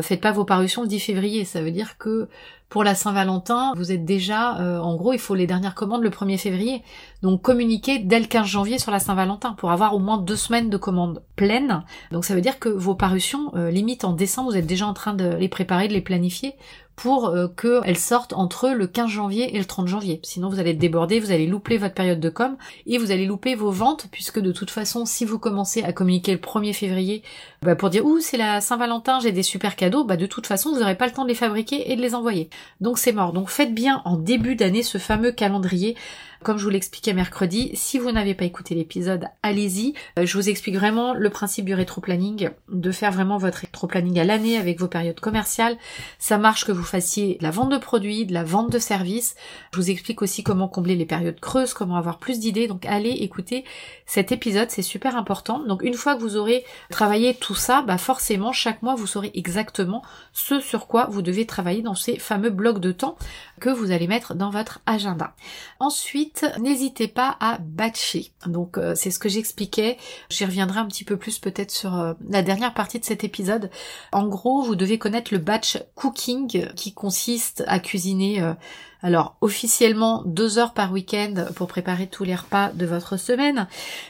[0.00, 1.44] faites pas vos parutions le 10 février.
[1.44, 2.28] Ça veut dire que
[2.70, 6.38] pour la Saint-Valentin, vous êtes déjà, en gros, il faut les dernières commandes le 1er
[6.38, 6.82] février.
[7.22, 10.70] Donc communiquez dès le 15 janvier sur la Saint-Valentin pour avoir au moins deux semaines
[10.70, 11.84] de commandes pleines.
[12.10, 15.12] Donc ça veut dire que vos parutions, limite en décembre, vous êtes déjà en train
[15.12, 16.54] de les préparer, de les planifier
[17.00, 20.20] pour euh, qu'elles sortent entre le 15 janvier et le 30 janvier.
[20.22, 23.24] Sinon, vous allez être débordé, vous allez louper votre période de com et vous allez
[23.24, 27.22] louper vos ventes puisque de toute façon, si vous commencez à communiquer le 1er février
[27.62, 30.72] bah, pour dire «Ouh, c'est la Saint-Valentin, j'ai des super cadeaux», bah de toute façon,
[30.72, 32.50] vous n'aurez pas le temps de les fabriquer et de les envoyer.
[32.82, 33.32] Donc c'est mort.
[33.32, 35.96] Donc faites bien en début d'année ce fameux calendrier
[36.42, 39.94] comme je vous l'expliquais mercredi, si vous n'avez pas écouté l'épisode, allez-y.
[40.18, 44.24] Euh, je vous explique vraiment le principe du rétro-planning, de faire vraiment votre rétro-planning à
[44.24, 45.76] l'année avec vos périodes commerciales.
[46.18, 49.34] Ça marche que vous fassiez de la vente de produits, de la vente de services.
[49.72, 52.68] Je vous explique aussi comment combler les périodes creuses, comment avoir plus d'idées.
[52.68, 53.64] Donc allez écouter
[54.06, 55.60] cet épisode, c'est super important.
[55.60, 59.30] Donc une fois que vous aurez travaillé tout ça, bah forcément chaque mois vous saurez
[59.34, 63.16] exactement ce sur quoi vous devez travailler dans ces fameux blocs de temps
[63.60, 65.34] que vous allez mettre dans votre agenda.
[65.78, 68.32] Ensuite, n'hésitez pas à batcher.
[68.46, 69.96] Donc euh, c'est ce que j'expliquais.
[70.28, 73.70] J'y reviendrai un petit peu plus peut-être sur euh, la dernière partie de cet épisode.
[74.12, 78.54] En gros, vous devez connaître le batch cooking qui consiste à cuisiner euh,
[79.02, 83.66] alors officiellement deux heures par week-end pour préparer tous les repas de votre semaine.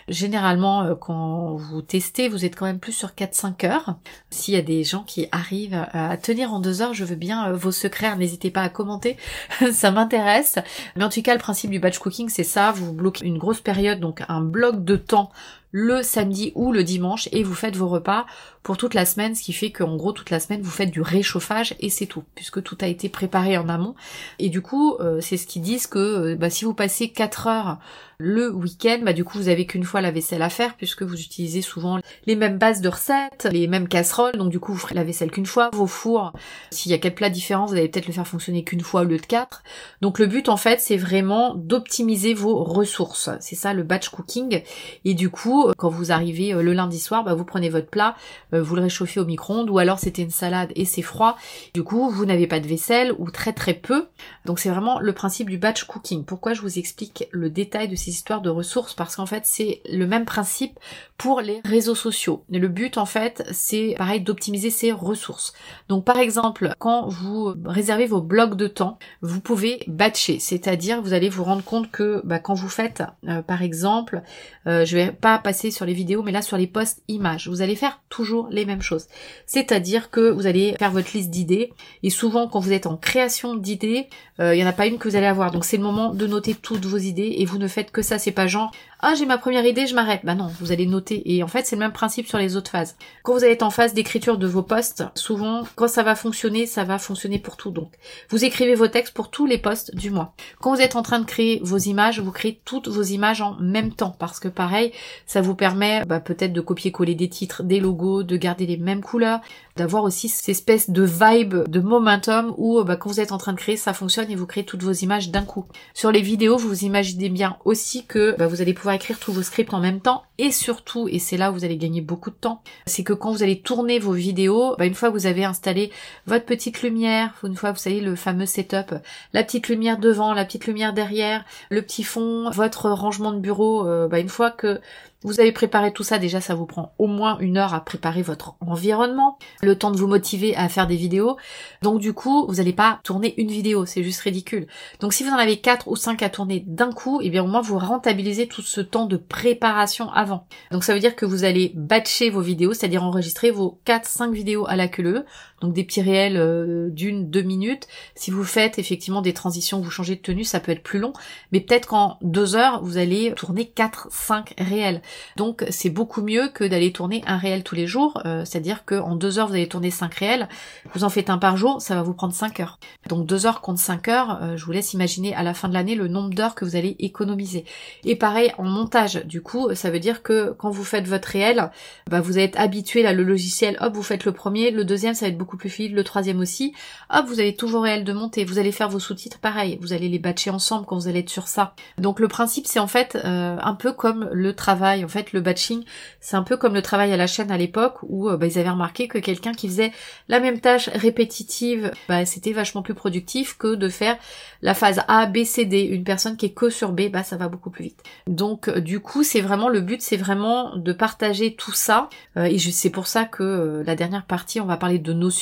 [0.08, 3.96] Généralement euh, quand vous testez, vous êtes quand même plus sur 4-5 heures.
[4.30, 7.48] S'il y a des gens qui arrivent à tenir en deux heures, je veux bien
[7.48, 9.16] euh, vos secrets, n'hésitez pas à commenter,
[9.72, 10.58] ça m'intéresse.
[10.96, 13.60] Mais en tout cas le principe du batch cooking c'est ça, vous bloquez une grosse
[13.60, 15.30] période, donc un bloc de temps
[15.72, 18.26] le samedi ou le dimanche et vous faites vos repas
[18.62, 21.00] pour toute la semaine, ce qui fait qu'en gros toute la semaine vous faites du
[21.00, 23.94] réchauffage et c'est tout, puisque tout a été préparé en amont.
[24.38, 27.46] Et du coup, euh, c'est ce qu'ils disent que euh, bah, si vous passez 4
[27.46, 27.78] heures
[28.22, 31.18] le week-end, bah du coup vous avez qu'une fois la vaisselle à faire puisque vous
[31.18, 34.94] utilisez souvent les mêmes bases de recettes, les mêmes casseroles, donc du coup vous ferez
[34.94, 36.34] la vaisselle qu'une fois, vos fours,
[36.70, 39.04] s'il y a quatre plats différents, vous allez peut-être le faire fonctionner qu'une fois au
[39.04, 39.62] lieu de quatre.
[40.02, 43.30] Donc le but en fait c'est vraiment d'optimiser vos ressources.
[43.40, 44.62] C'est ça le batch cooking.
[45.04, 48.16] Et du coup, quand vous arrivez euh, le lundi soir, bah, vous prenez votre plat,
[48.49, 51.36] euh, vous le réchauffez au micro-ondes, ou alors c'était une salade et c'est froid.
[51.74, 54.08] Du coup, vous n'avez pas de vaisselle ou très très peu.
[54.44, 56.24] Donc c'est vraiment le principe du batch cooking.
[56.24, 58.94] Pourquoi je vous explique le détail de ces histoire de ressources?
[58.94, 60.78] Parce qu'en fait c'est le même principe
[61.16, 62.44] pour les réseaux sociaux.
[62.50, 65.52] Le but en fait c'est pareil d'optimiser ces ressources.
[65.88, 71.12] Donc par exemple quand vous réservez vos blocs de temps, vous pouvez batcher, c'est-à-dire vous
[71.12, 74.22] allez vous rendre compte que bah, quand vous faites euh, par exemple,
[74.66, 77.62] euh, je vais pas passer sur les vidéos mais là sur les posts images, vous
[77.62, 79.06] allez faire toujours les mêmes choses.
[79.46, 81.72] C'est-à-dire que vous allez faire votre liste d'idées
[82.02, 84.08] et souvent quand vous êtes en création d'idées,
[84.40, 85.50] euh, il y en a pas une que vous allez avoir.
[85.50, 88.18] Donc c'est le moment de noter toutes vos idées et vous ne faites que ça,
[88.18, 88.70] c'est pas genre
[89.02, 90.20] ah j'ai ma première idée, je m'arrête.
[90.24, 91.34] Bah non, vous allez noter.
[91.34, 92.96] Et en fait, c'est le même principe sur les autres phases.
[93.22, 96.66] Quand vous allez être en phase d'écriture de vos posts, souvent, quand ça va fonctionner,
[96.66, 97.70] ça va fonctionner pour tout.
[97.70, 97.92] Donc,
[98.28, 100.34] vous écrivez vos textes pour tous les posts du mois.
[100.60, 103.56] Quand vous êtes en train de créer vos images, vous créez toutes vos images en
[103.58, 104.14] même temps.
[104.18, 104.92] Parce que pareil,
[105.26, 109.02] ça vous permet bah, peut-être de copier-coller des titres, des logos, de garder les mêmes
[109.02, 109.40] couleurs,
[109.76, 113.54] d'avoir aussi cette espèce de vibe, de momentum où bah, quand vous êtes en train
[113.54, 115.64] de créer, ça fonctionne et vous créez toutes vos images d'un coup.
[115.94, 119.42] Sur les vidéos, vous imaginez bien aussi que bah, vous allez pouvoir écrire tous vos
[119.42, 120.22] scripts en même temps.
[120.38, 123.30] Et surtout, et c'est là où vous allez gagner beaucoup de temps, c'est que quand
[123.30, 125.90] vous allez tourner vos vidéos, bah, une fois vous avez installé
[126.26, 128.94] votre petite lumière, une fois vous savez le fameux setup,
[129.32, 133.86] la petite lumière devant, la petite lumière derrière, le petit fond, votre rangement de bureau,
[133.86, 134.80] euh, bah, une fois que
[135.22, 138.22] Vous avez préparé tout ça, déjà ça vous prend au moins une heure à préparer
[138.22, 141.36] votre environnement, le temps de vous motiver à faire des vidéos.
[141.82, 144.66] Donc du coup, vous n'allez pas tourner une vidéo, c'est juste ridicule.
[145.00, 147.44] Donc si vous en avez quatre ou cinq à tourner d'un coup, et eh bien
[147.44, 150.46] au moins vous rentabilisez tout ce temps de préparation avant.
[150.70, 154.66] Donc ça veut dire que vous allez batcher vos vidéos, c'est-à-dire enregistrer vos 4-5 vidéos
[154.68, 155.26] à la queue
[155.60, 157.86] donc des petits réels euh, d'une, deux minutes.
[158.14, 161.12] Si vous faites effectivement des transitions, vous changez de tenue, ça peut être plus long,
[161.52, 165.02] mais peut-être qu'en deux heures, vous allez tourner 4, 5 réels.
[165.36, 169.16] Donc c'est beaucoup mieux que d'aller tourner un réel tous les jours, euh, c'est-à-dire qu'en
[169.16, 170.48] deux heures, vous allez tourner 5 réels,
[170.94, 172.78] vous en faites un par jour, ça va vous prendre 5 heures.
[173.08, 175.74] Donc deux heures contre 5 heures, euh, je vous laisse imaginer à la fin de
[175.74, 177.64] l'année le nombre d'heures que vous allez économiser.
[178.04, 181.70] Et pareil en montage, du coup, ça veut dire que quand vous faites votre réel,
[182.08, 185.26] bah, vous êtes habitué là, le logiciel, hop, vous faites le premier, le deuxième, ça
[185.26, 186.74] va être beaucoup plus fluide, le troisième aussi.
[187.10, 188.44] Hop, vous avez toujours réel de monter.
[188.44, 189.78] Vous allez faire vos sous-titres pareil.
[189.80, 191.74] Vous allez les batcher ensemble quand vous allez être sur ça.
[191.98, 195.04] Donc le principe, c'est en fait euh, un peu comme le travail.
[195.04, 195.84] En fait, le batching,
[196.20, 198.58] c'est un peu comme le travail à la chaîne à l'époque où euh, bah, ils
[198.58, 199.92] avaient remarqué que quelqu'un qui faisait
[200.28, 204.16] la même tâche répétitive, bah, c'était vachement plus productif que de faire
[204.62, 205.80] la phase A, B, C, D.
[205.80, 208.02] Une personne qui est que sur B, bah ça va beaucoup plus vite.
[208.26, 212.08] Donc euh, du coup, c'est vraiment le but, c'est vraiment de partager tout ça.
[212.36, 215.39] et c'est pour ça que la dernière partie, on va parler de notions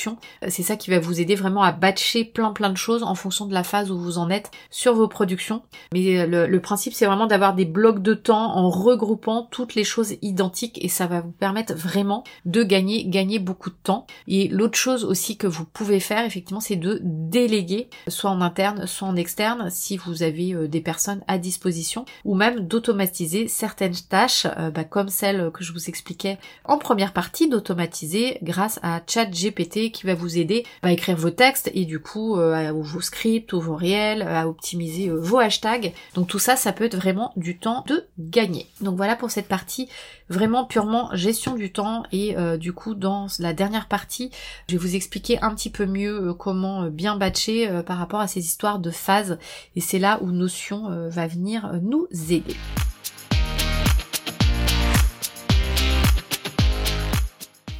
[0.48, 3.46] c'est ça qui va vous aider vraiment à batcher plein plein de choses en fonction
[3.46, 5.62] de la phase où vous en êtes sur vos productions.
[5.92, 9.84] Mais euh, le, principe c'est vraiment d'avoir des blocs de temps en regroupant toutes les
[9.84, 14.06] choses identiques et ça va vous permettre vraiment de gagner gagner beaucoup de temps.
[14.26, 18.86] Et l'autre chose aussi que vous pouvez faire effectivement c'est de déléguer soit en interne
[18.86, 23.96] soit en externe si vous avez euh, des personnes à disposition ou même d'automatiser certaines
[24.08, 29.00] tâches euh, bah, comme celle que je vous expliquais en première partie d'automatiser grâce à
[29.06, 33.52] ChatGPT qui va vous aider à écrire vos textes et du coup euh, vos scripts
[33.52, 35.92] ou vos réels, à optimiser euh, vos hashtags.
[36.14, 38.66] Donc tout ça, ça peut être vraiment du temps de gagner.
[38.80, 39.88] Donc voilà pour cette partie
[40.28, 44.30] vraiment purement gestion du temps et euh, du coup dans la dernière partie,
[44.68, 48.40] je vais vous expliquer un petit peu mieux comment bien batcher par rapport à ces
[48.40, 49.38] histoires de phases
[49.76, 52.56] et c'est là où Notion va venir nous aider.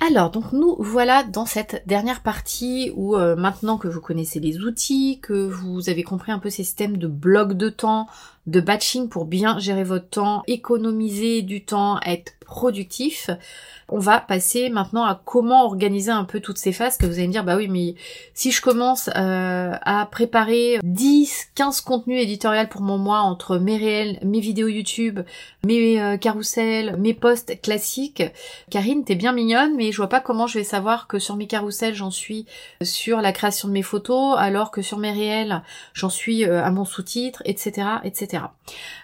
[0.08, 4.58] Alors, donc nous voilà dans cette dernière partie où euh, maintenant que vous connaissez les
[4.60, 8.06] outils, que vous avez compris un peu ces systèmes de blocs de temps,
[8.46, 13.30] de batching pour bien gérer votre temps, économiser du temps, être productif,
[13.90, 17.26] on va passer maintenant à comment organiser un peu toutes ces phases que vous allez
[17.26, 17.94] me dire bah oui mais
[18.34, 23.76] si je commence euh, à préparer 10 15 contenus éditoriaux pour mon mois entre mes
[23.76, 25.20] réels, mes vidéos YouTube,
[25.64, 28.22] mes euh, carousels, mes posts classiques,
[28.70, 31.46] Karine t'es bien mignonne mais je vois pas comment je vais savoir que sur mes
[31.46, 32.46] carousels j'en suis
[32.82, 35.62] sur la création de mes photos alors que sur mes réels
[35.94, 38.44] j'en suis euh, à mon sous-titre etc etc.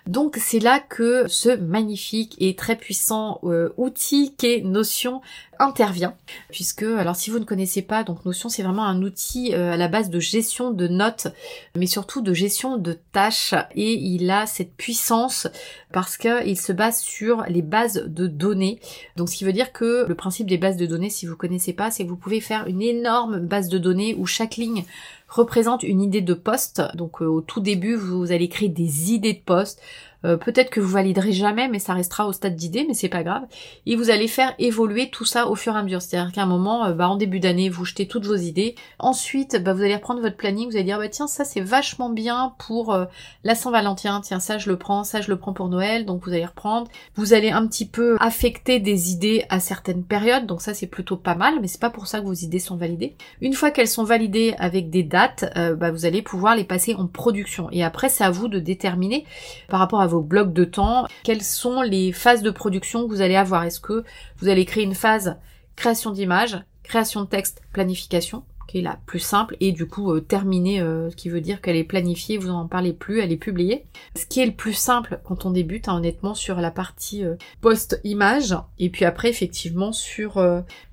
[0.06, 5.20] Donc c'est là que ce magnifique et très puissant outil qu'est Notion
[5.58, 6.14] intervient.
[6.50, 9.76] Puisque alors si vous ne connaissez pas donc Notion c'est vraiment un outil euh, à
[9.76, 11.28] la base de gestion de notes
[11.76, 13.54] mais surtout de gestion de tâches.
[13.74, 15.46] Et il a cette puissance
[15.92, 18.80] parce qu'il se base sur les bases de données.
[19.16, 21.72] Donc ce qui veut dire que le principe des bases de données si vous connaissez
[21.72, 24.84] pas c'est que vous pouvez faire une énorme base de données où chaque ligne
[25.28, 26.82] représente une idée de poste.
[26.94, 29.80] Donc euh, au tout début vous allez créer des idées de poste.
[30.24, 33.22] Euh, peut-être que vous validerez jamais, mais ça restera au stade d'idée, mais c'est pas
[33.22, 33.42] grave.
[33.86, 36.02] Et vous allez faire évoluer tout ça au fur et à mesure.
[36.02, 38.74] C'est-à-dire qu'à un moment, euh, bah, en début d'année, vous jetez toutes vos idées.
[38.98, 42.10] Ensuite, bah, vous allez reprendre votre planning, vous allez dire, bah, tiens, ça c'est vachement
[42.10, 43.04] bien pour euh,
[43.44, 44.20] la Saint-Valentin.
[44.22, 46.06] Tiens, ça je le prends, ça je le prends pour Noël.
[46.06, 46.88] Donc vous allez reprendre.
[47.16, 50.46] Vous allez un petit peu affecter des idées à certaines périodes.
[50.46, 52.76] Donc ça c'est plutôt pas mal, mais c'est pas pour ça que vos idées sont
[52.76, 53.16] validées.
[53.40, 57.06] Une fois qu'elles sont validées avec des dates, bah, vous allez pouvoir les passer en
[57.06, 57.68] production.
[57.72, 59.24] Et après, c'est à vous de déterminer
[59.68, 63.20] par rapport à vos blocs de temps, quelles sont les phases de production que vous
[63.20, 63.64] allez avoir.
[63.64, 64.04] Est-ce que
[64.44, 65.38] vous allez créer une phase
[65.74, 70.20] création d'image, création de texte, planification qui est la plus simple et du coup euh,
[70.20, 73.36] terminée, euh, ce qui veut dire qu'elle est planifiée, vous n'en parlez plus, elle est
[73.36, 73.84] publiée.
[74.16, 77.36] Ce qui est le plus simple quand on débute, hein, honnêtement, sur la partie euh,
[77.60, 80.42] post-image et puis après effectivement sur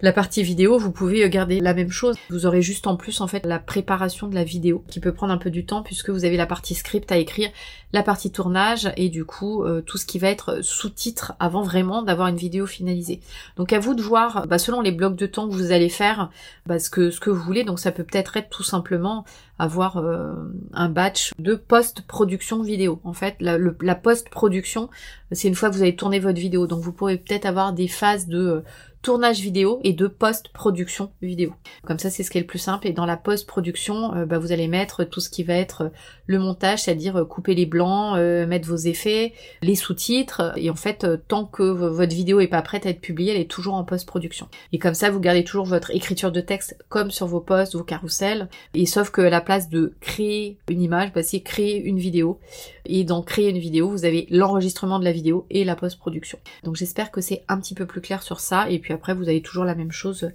[0.02, 2.16] la partie vidéo, vous pouvez garder la même chose.
[2.30, 5.34] Vous aurez juste en plus en fait la préparation de la vidéo qui peut prendre
[5.34, 7.50] un peu du temps puisque vous avez la partie script à écrire,
[7.94, 12.28] la partie tournage et du coup tout ce qui va être sous-titre avant vraiment d'avoir
[12.28, 13.20] une vidéo finalisée.
[13.58, 16.30] Donc à vous de voir, bah, selon les blocs de temps que vous allez faire,
[16.66, 19.26] bah, ce que ce que vous voulez donc ça peut peut-être être tout simplement
[19.62, 20.34] avoir euh,
[20.74, 23.00] un batch de post-production vidéo.
[23.04, 24.90] En fait, la, la post-production,
[25.32, 26.66] c'est une fois que vous avez tourné votre vidéo.
[26.66, 28.64] Donc vous pourrez peut-être avoir des phases de
[29.02, 31.54] tournage vidéo et de post-production vidéo.
[31.86, 32.88] Comme ça, c'est ce qui est le plus simple.
[32.88, 35.90] Et dans la post-production, euh, bah, vous allez mettre tout ce qui va être euh,
[36.28, 40.54] le montage, c'est-à-dire euh, couper les blancs, mettre vos effets, les sous-titres.
[40.56, 43.50] Et en fait, tant que votre vidéo est pas prête à être publiée, elle est
[43.50, 44.48] toujours en post-production.
[44.72, 47.84] Et comme ça, vous gardez toujours votre écriture de texte comme sur vos posts, vos
[47.84, 48.50] carousels.
[48.74, 52.40] Et sauf que la place de créer une image, bah, c'est créer une vidéo.
[52.86, 56.40] Et dans créer une vidéo, vous avez l'enregistrement de la vidéo et la post-production.
[56.64, 58.70] Donc j'espère que c'est un petit peu plus clair sur ça.
[58.70, 60.32] Et puis après, vous avez toujours la même chose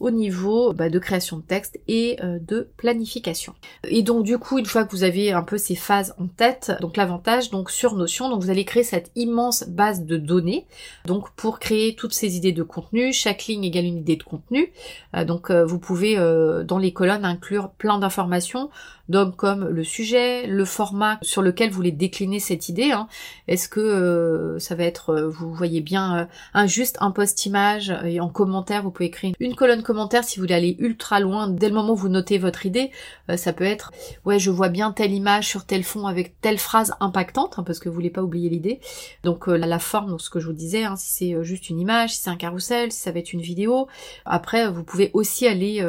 [0.00, 3.54] au niveau bah, de création de texte et euh, de planification.
[3.84, 6.72] Et donc du coup, une fois que vous avez un peu ces phases en tête,
[6.80, 10.66] donc l'avantage donc sur Notion, donc vous allez créer cette immense base de données.
[11.04, 14.72] Donc pour créer toutes ces idées de contenu, chaque ligne égale une idée de contenu.
[15.14, 16.16] Euh, donc euh, vous pouvez
[16.64, 18.70] dans les colonnes inclure plein d'informations
[19.10, 22.92] donc comme le sujet, le format sur lequel vous voulez décliner cette idée.
[22.92, 23.08] Hein.
[23.48, 28.28] Est-ce que ça va être, vous voyez bien, un juste un post image et en
[28.28, 31.74] commentaire vous pouvez créer une colonne commentaire si vous voulez aller ultra loin dès le
[31.74, 32.90] moment où vous notez votre idée.
[33.28, 33.92] Euh, ça peut être
[34.24, 37.78] ouais je vois bien telle image sur tel fond avec telle phrase impactante hein, parce
[37.78, 38.80] que vous voulez pas oublier l'idée.
[39.24, 41.70] Donc euh, la forme, donc ce que je vous disais, hein, si c'est euh, juste
[41.70, 43.88] une image, si c'est un carrousel, si ça va être une vidéo.
[44.24, 45.84] Après vous pouvez aussi aller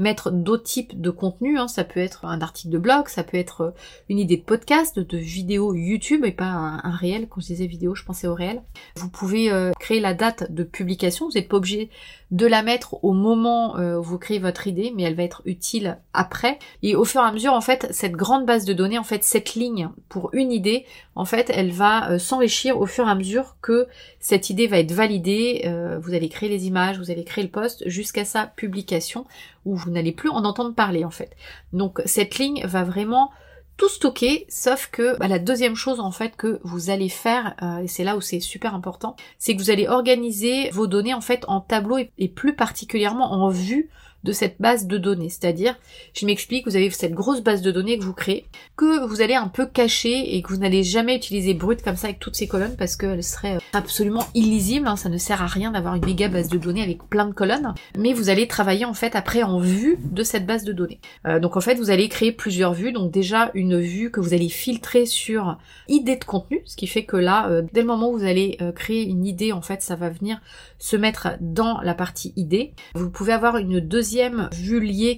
[0.00, 1.58] mettre d'autres types de contenu.
[1.58, 1.68] Hein.
[1.68, 3.70] Ça peut être un article de blog, ça peut être euh,
[4.08, 7.28] une idée de podcast, de vidéo YouTube et pas un, réel.
[7.28, 8.62] Quand je disais vidéo, je pensais au réel.
[8.96, 11.26] Vous pouvez euh, créer la date de publication.
[11.26, 11.90] Vous n'êtes pas obligé
[12.30, 15.42] de la mettre au moment euh, où vous créez votre idée, mais elle va être
[15.44, 16.58] utile après.
[16.82, 19.24] Et au fur et à mesure, en fait, cette grande base de données, en fait,
[19.24, 23.56] cette ligne pour une idée, en fait, elle va s'enrichir au fur et à mesure
[23.60, 23.88] que
[24.20, 25.68] cette idée va être validée.
[26.00, 29.26] vous allez créer les images, vous allez créer le post jusqu'à sa publication
[29.64, 31.36] où vous n'allez plus en entendre parler en fait.
[31.72, 33.30] Donc cette ligne va vraiment
[33.76, 37.78] tout stocker, sauf que bah, la deuxième chose en fait que vous allez faire, euh,
[37.78, 41.22] et c'est là où c'est super important, c'est que vous allez organiser vos données en
[41.22, 43.88] fait en tableau et plus particulièrement en vue
[44.24, 45.28] de cette base de données.
[45.28, 45.76] C'est-à-dire,
[46.14, 49.34] je m'explique, vous avez cette grosse base de données que vous créez, que vous allez
[49.34, 52.46] un peu cacher et que vous n'allez jamais utiliser brut comme ça avec toutes ces
[52.46, 54.86] colonnes parce qu'elles seraient euh, absolument illisibles.
[54.86, 54.96] Hein.
[54.96, 57.74] Ça ne sert à rien d'avoir une méga base de données avec plein de colonnes.
[57.96, 61.00] Mais vous allez travailler en fait après en vue de cette base de données.
[61.26, 62.92] Euh, donc en fait, vous allez créer plusieurs vues.
[62.92, 67.04] Donc déjà une vue que vous allez filtrer sur idée de contenu, ce qui fait
[67.04, 69.96] que là, euh, dès le moment où vous allez créer une idée, en fait, ça
[69.96, 70.40] va venir
[70.78, 72.72] se mettre dans la partie idée.
[72.94, 74.48] Vous pouvez avoir une deuxième deuxième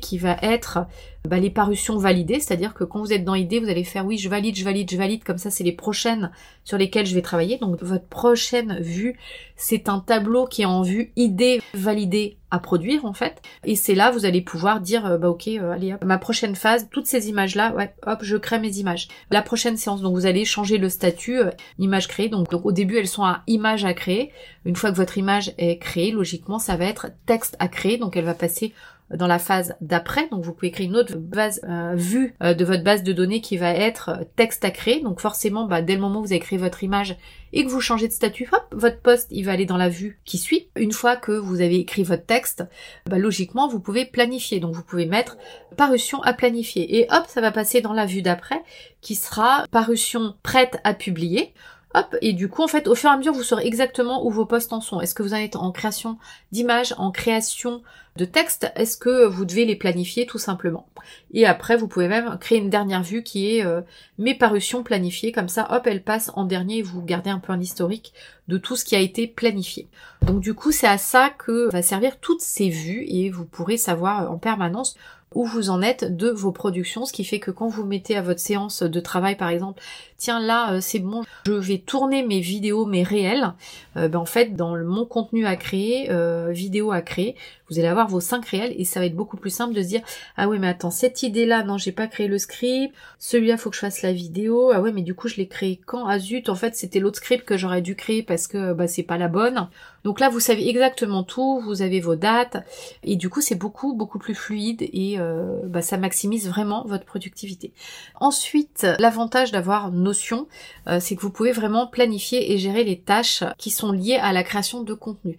[0.01, 0.81] qui va être
[1.29, 4.19] bah, les parutions validées, c'est-à-dire que quand vous êtes dans idée, vous allez faire oui,
[4.19, 6.33] je valide, je valide, je valide, comme ça c'est les prochaines
[6.65, 7.59] sur lesquelles je vais travailler.
[7.59, 9.19] Donc votre prochaine vue,
[9.57, 13.41] c'est un tableau qui est en vue idée validée à produire en fait.
[13.65, 16.57] Et c'est là vous allez pouvoir dire euh, bah ok, euh, allez hop, ma prochaine
[16.57, 19.09] phase, toutes ces images là, ouais, hop, je crée mes images.
[19.31, 22.29] La prochaine séance, donc vous allez changer le statut euh, image créée.
[22.29, 24.33] Donc, donc au début elles sont à image à créer.
[24.65, 28.17] Une fois que votre image est créée, logiquement ça va être texte à créer, donc
[28.17, 28.75] elle va passer
[29.15, 30.29] dans la phase d'après.
[30.29, 33.41] Donc vous pouvez créer une autre base euh, vue euh, de votre base de données
[33.41, 35.01] qui va être euh, texte à créer.
[35.01, 37.17] Donc forcément, bah, dès le moment où vous avez créé votre image
[37.53, 40.21] et que vous changez de statut, hop, votre poste il va aller dans la vue
[40.25, 40.69] qui suit.
[40.77, 42.65] Une fois que vous avez écrit votre texte,
[43.07, 44.61] bah, logiquement vous pouvez planifier.
[44.61, 45.37] Donc vous pouvez mettre
[45.77, 48.63] parution à planifier et hop, ça va passer dans la vue d'après
[49.01, 51.53] qui sera parution prête à publier.
[51.95, 54.31] Hop, et du coup, en fait, au fur et à mesure, vous saurez exactement où
[54.31, 55.01] vos postes en sont.
[55.01, 56.19] Est-ce que vous en êtes en création
[56.51, 57.83] d'images, en création
[58.17, 58.71] de textes?
[58.77, 60.89] Est-ce que vous devez les planifier tout simplement?
[61.35, 63.83] Et après, vous pouvez même créer une dernière vue qui est euh,
[64.19, 65.33] mes parutions planifiées.
[65.33, 68.15] Comme ça, hop, elle passe en dernier et vous gardez un peu un historique
[68.49, 69.89] de tout ce qui a été planifié.
[70.23, 73.77] Donc du coup, c'est à ça que va servir toutes ces vues et vous pourrez
[73.77, 74.97] savoir en permanence
[75.35, 78.23] où vous en êtes de vos productions, ce qui fait que quand vous mettez à
[78.23, 79.83] votre séance de travail par exemple,
[80.17, 83.55] tiens là euh, c'est bon, je vais tourner mes vidéos, mes réels,
[83.97, 87.37] euh, ben, en fait dans mon contenu à créer, euh, vidéo à créer,
[87.73, 89.89] vous allez avoir vos cinq réels et ça va être beaucoup plus simple de se
[89.89, 90.03] dire
[90.37, 93.71] ah oui mais attends cette idée là non j'ai pas créé le script, celui-là faut
[93.71, 96.07] que je fasse la vidéo, ah ouais mais du coup je l'ai créé quand?
[96.07, 99.03] Ah zut en fait c'était l'autre script que j'aurais dû créer parce que bah c'est
[99.03, 99.69] pas la bonne.
[100.05, 102.59] Donc là vous savez exactement tout, vous avez vos dates
[103.05, 107.05] et du coup c'est beaucoup beaucoup plus fluide et euh, bah, ça maximise vraiment votre
[107.05, 107.73] productivité.
[108.21, 110.49] Ensuite, l'avantage d'avoir Notion,
[110.89, 114.33] euh, c'est que vous pouvez vraiment planifier et gérer les tâches qui sont liées à
[114.33, 115.37] la création de contenu.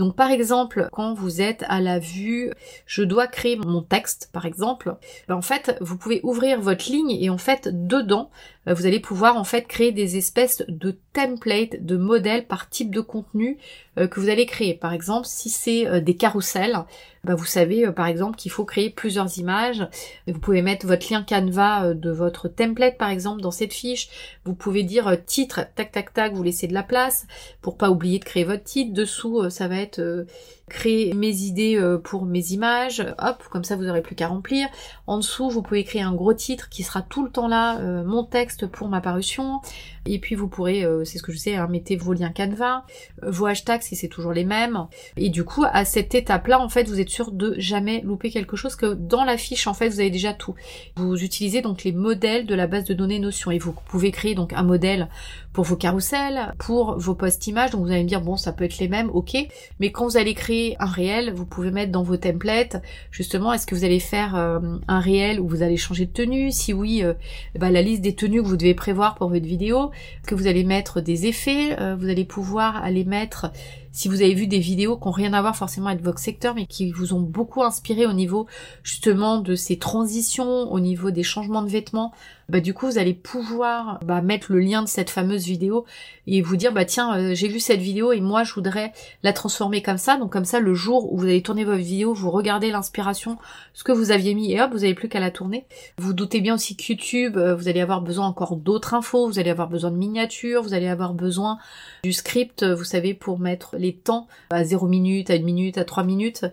[0.00, 2.50] Donc par exemple, quand vous êtes à la vue,
[2.86, 4.96] je dois créer mon texte par exemple,
[5.28, 8.30] ben, en fait, vous pouvez ouvrir votre ligne et en fait, dedans,
[8.66, 13.00] vous allez pouvoir en fait créer des espèces de templates, de modèles par type de
[13.00, 13.58] contenu
[13.98, 14.74] euh, que vous allez créer.
[14.74, 16.84] Par exemple, si c'est euh, des carousels,
[17.24, 19.86] bah, vous savez par exemple qu'il faut créer plusieurs images.
[20.26, 24.08] Vous pouvez mettre votre lien Canva de votre template par exemple dans cette fiche.
[24.44, 27.26] Vous pouvez dire titre, tac tac tac, vous laissez de la place
[27.60, 28.92] pour pas oublier de créer votre titre.
[28.94, 30.24] Dessous, ça va être euh,
[30.70, 34.68] créer mes idées euh, pour mes images, hop, comme ça vous n'aurez plus qu'à remplir.
[35.06, 38.24] En dessous, vous pouvez créer un gros titre qui sera tout le temps là, mon
[38.24, 39.60] texte pour ma parution.
[40.06, 42.84] Et puis vous pourrez, c'est ce que je sais, hein, mettez vos liens Canva,
[43.22, 44.86] vos hashtags si c'est toujours les mêmes.
[45.16, 48.56] Et du coup, à cette étape-là, en fait, vous êtes sûr de jamais louper quelque
[48.56, 50.54] chose que dans la fiche, en fait, vous avez déjà tout.
[50.96, 54.34] Vous utilisez donc les modèles de la base de données Notion et vous pouvez créer
[54.34, 55.08] donc un modèle
[55.52, 57.70] pour vos carousels, pour vos posts images.
[57.70, 59.36] Donc vous allez me dire bon ça peut être les mêmes, ok.
[59.80, 63.66] Mais quand vous allez créer un réel, vous pouvez mettre dans vos templates justement est-ce
[63.66, 64.58] que vous allez faire euh,
[64.88, 66.50] un réel où vous allez changer de tenue?
[66.50, 67.14] Si oui, euh,
[67.58, 69.90] bah, la liste des tenues que vous devez prévoir pour votre vidéo.
[70.26, 71.80] que vous allez mettre des effets?
[71.80, 73.52] Euh, Vous allez pouvoir aller mettre
[73.92, 76.54] si vous avez vu des vidéos qui n'ont rien à voir forcément avec votre secteur,
[76.54, 78.46] mais qui vous ont beaucoup inspiré au niveau
[78.82, 82.12] justement de ces transitions, au niveau des changements de vêtements,
[82.50, 85.84] bah du coup vous allez pouvoir bah, mettre le lien de cette fameuse vidéo
[86.26, 89.32] et vous dire bah tiens euh, j'ai vu cette vidéo et moi je voudrais la
[89.32, 90.16] transformer comme ça.
[90.16, 93.38] Donc comme ça le jour où vous allez tourner votre vidéo vous regardez l'inspiration
[93.72, 95.64] ce que vous aviez mis et hop vous avez plus qu'à la tourner.
[95.98, 99.38] Vous doutez bien aussi que YouTube euh, vous allez avoir besoin encore d'autres infos vous
[99.38, 101.58] allez avoir besoin de miniatures vous allez avoir besoin
[102.02, 105.84] du script vous savez pour mettre les temps à 0 minute à 1 minute à
[105.84, 106.44] 3 minutes.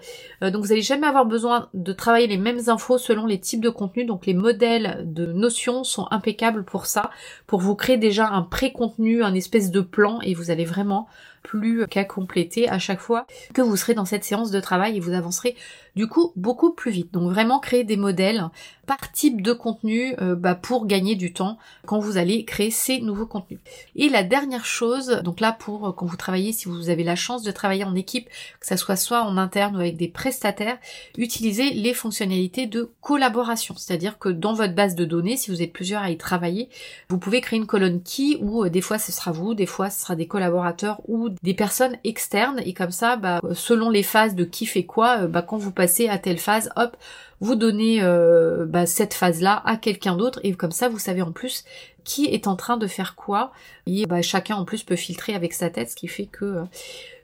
[0.41, 3.61] Euh, donc vous allez jamais avoir besoin de travailler les mêmes infos selon les types
[3.61, 7.11] de contenus donc les modèles de notions sont impeccables pour ça,
[7.45, 11.07] pour vous créer déjà un pré-contenu, un espèce de plan et vous allez vraiment
[11.43, 14.99] plus qu'à compléter à chaque fois que vous serez dans cette séance de travail et
[14.99, 15.55] vous avancerez
[15.97, 17.11] du coup beaucoup plus vite.
[17.11, 18.45] Donc vraiment créer des modèles
[18.85, 23.01] par type de contenu euh, bah, pour gagner du temps quand vous allez créer ces
[23.01, 23.59] nouveaux contenus.
[23.95, 27.15] Et la dernière chose, donc là pour euh, quand vous travaillez, si vous avez la
[27.15, 28.29] chance de travailler en équipe,
[28.59, 30.77] que ça soit soit en interne ou avec des prestataires,
[31.17, 33.75] utilisez les fonctionnalités de collaboration.
[33.75, 36.69] C'est-à-dire que dans votre base de données, si vous êtes plusieurs à y travailler,
[37.09, 39.89] vous pouvez créer une colonne qui où euh, des fois ce sera vous, des fois
[39.89, 44.35] ce sera des collaborateurs ou des personnes externes et comme ça, bah, selon les phases
[44.35, 46.97] de qui fait quoi, bah, quand vous passez à telle phase, hop,
[47.39, 51.31] vous donnez euh, bah, cette phase-là à quelqu'un d'autre et comme ça vous savez en
[51.31, 51.65] plus
[52.03, 53.51] qui est en train de faire quoi
[53.85, 56.63] et bah, chacun en plus peut filtrer avec sa tête, ce qui fait que euh,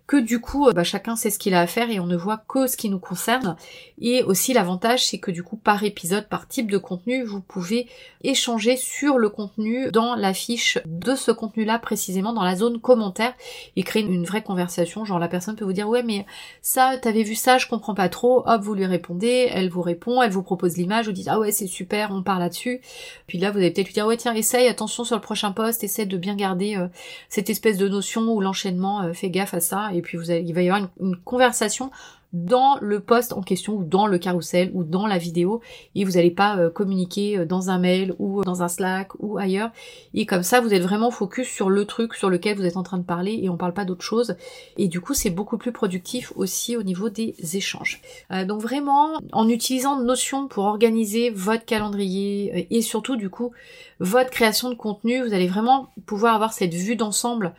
[0.05, 2.43] que du coup bah, chacun sait ce qu'il a à faire et on ne voit
[2.47, 3.55] que ce qui nous concerne.
[4.01, 7.87] Et aussi l'avantage c'est que du coup par épisode, par type de contenu, vous pouvez
[8.23, 13.33] échanger sur le contenu dans la fiche de ce contenu-là précisément dans la zone commentaire
[13.75, 15.05] et créer une vraie conversation.
[15.05, 16.25] Genre la personne peut vous dire ouais mais
[16.61, 18.43] ça t'avais vu ça, je comprends pas trop.
[18.45, 21.51] Hop vous lui répondez, elle vous répond, elle vous propose l'image, vous dites ah ouais
[21.51, 22.81] c'est super, on parle là-dessus.
[23.27, 25.83] Puis là vous allez peut-être lui dire ouais tiens essaye, attention sur le prochain poste,
[25.83, 26.87] essaie de bien garder euh,
[27.29, 30.61] cette espèce de notion ou l'enchaînement, euh, fais gaffe à ça et puis il va
[30.61, 31.91] y avoir une, conversation
[32.33, 35.61] dans le post en question ou dans le carrousel ou dans la vidéo
[35.93, 39.37] et vous n'allez pas euh, communiquer euh, dans un mail ou dans un Slack ou
[39.37, 39.69] ailleurs
[40.15, 42.81] et comme ça vous êtes vraiment focus sur le truc sur lequel vous êtes en
[42.81, 44.35] train de parler et on parle pas d'autre chose
[44.77, 48.01] et du coup c'est beaucoup plus productif aussi au niveau des échanges.
[48.31, 53.51] Euh, donc vraiment en utilisant Notion pour organiser votre calendrier et surtout du coup
[53.99, 57.53] votre création de contenu vous allez vraiment pouvoir avoir cette vue d'ensemble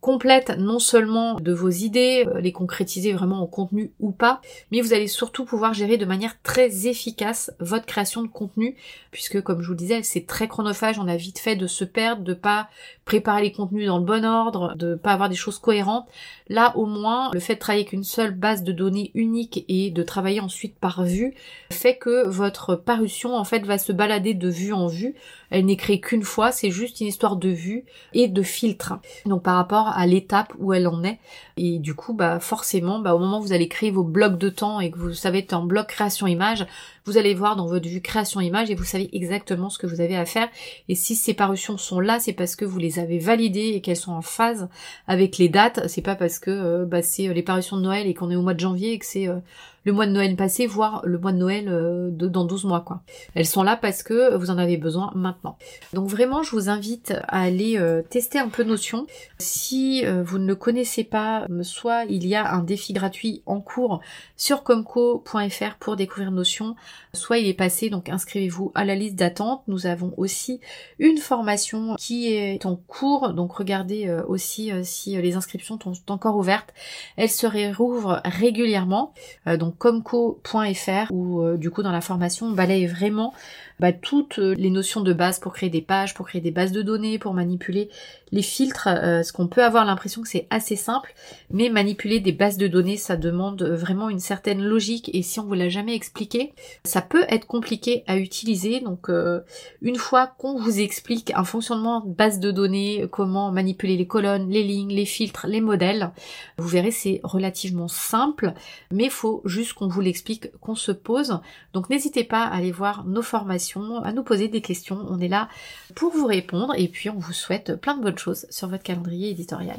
[0.00, 4.40] complète non seulement de vos idées, euh, les concrétiser vraiment en contenu ou pas,
[4.70, 8.76] mais vous allez surtout pouvoir gérer de manière très efficace votre création de contenu,
[9.10, 11.84] puisque comme je vous le disais, c'est très chronophage, on a vite fait de se
[11.84, 12.68] perdre, de pas
[13.04, 16.08] préparer les contenus dans le bon ordre, de pas avoir des choses cohérentes.
[16.48, 19.90] Là au moins, le fait de travailler avec une seule base de données unique et
[19.90, 21.34] de travailler ensuite par vue
[21.70, 25.14] fait que votre parution en fait va se balader de vue en vue.
[25.50, 28.94] Elle n'est créée qu'une fois, c'est juste une histoire de vue et de filtre.
[29.26, 31.18] Donc par rapport à l'étape où elle en est.
[31.56, 34.48] Et du coup, bah forcément, bah, au moment où vous allez créer vos blocs de
[34.48, 36.66] temps et que vous savez être en bloc création image,
[37.04, 40.00] vous allez voir dans votre vue création image et vous savez exactement ce que vous
[40.00, 40.48] avez à faire.
[40.88, 43.96] Et si ces parutions sont là, c'est parce que vous les avez validées et qu'elles
[43.96, 44.68] sont en phase
[45.06, 45.88] avec les dates.
[45.88, 48.36] C'est pas parce que euh, bah, c'est euh, les parutions de Noël et qu'on est
[48.36, 49.38] au mois de janvier et que c'est euh,
[49.84, 53.02] le mois de Noël passé, voire le mois de Noël euh, dans 12 mois quoi.
[53.34, 55.56] Elles sont là parce que vous en avez besoin maintenant.
[55.92, 59.06] Donc vraiment, je vous invite à aller euh, tester un peu Notion.
[59.38, 63.60] Si euh, vous ne le connaissez pas, soit il y a un défi gratuit en
[63.60, 64.00] cours
[64.36, 66.76] sur comco.fr pour découvrir Notion,
[67.14, 69.62] soit il est passé, donc inscrivez-vous à la liste d'attente.
[69.66, 70.60] Nous avons aussi
[70.98, 76.72] une formation qui est en cours, donc regardez aussi si les inscriptions sont encore ouvertes.
[77.16, 79.14] Elles se réouvrent régulièrement.
[79.46, 83.32] donc comco.fr où euh, du coup dans la formation on balaye vraiment
[83.80, 86.70] bah, toutes euh, les notions de base pour créer des pages, pour créer des bases
[86.70, 87.88] de données, pour manipuler
[88.30, 91.14] les filtres, euh, ce qu'on peut avoir l'impression que c'est assez simple,
[91.50, 95.44] mais manipuler des bases de données, ça demande vraiment une certaine logique et si on
[95.44, 96.52] vous l'a jamais expliqué,
[96.84, 99.40] Ça peut être compliqué à utiliser, donc euh,
[99.80, 104.50] une fois qu'on vous explique un fonctionnement de base de données, comment manipuler les colonnes,
[104.50, 106.10] les lignes, les filtres, les modèles,
[106.58, 108.52] vous verrez c'est relativement simple,
[108.90, 111.40] mais il faut juste qu'on vous l'explique, qu'on se pose.
[111.72, 113.69] Donc n'hésitez pas à aller voir nos formations,
[114.02, 115.48] à nous poser des questions, on est là
[115.94, 119.30] pour vous répondre et puis on vous souhaite plein de bonnes choses sur votre calendrier
[119.30, 119.78] éditorial.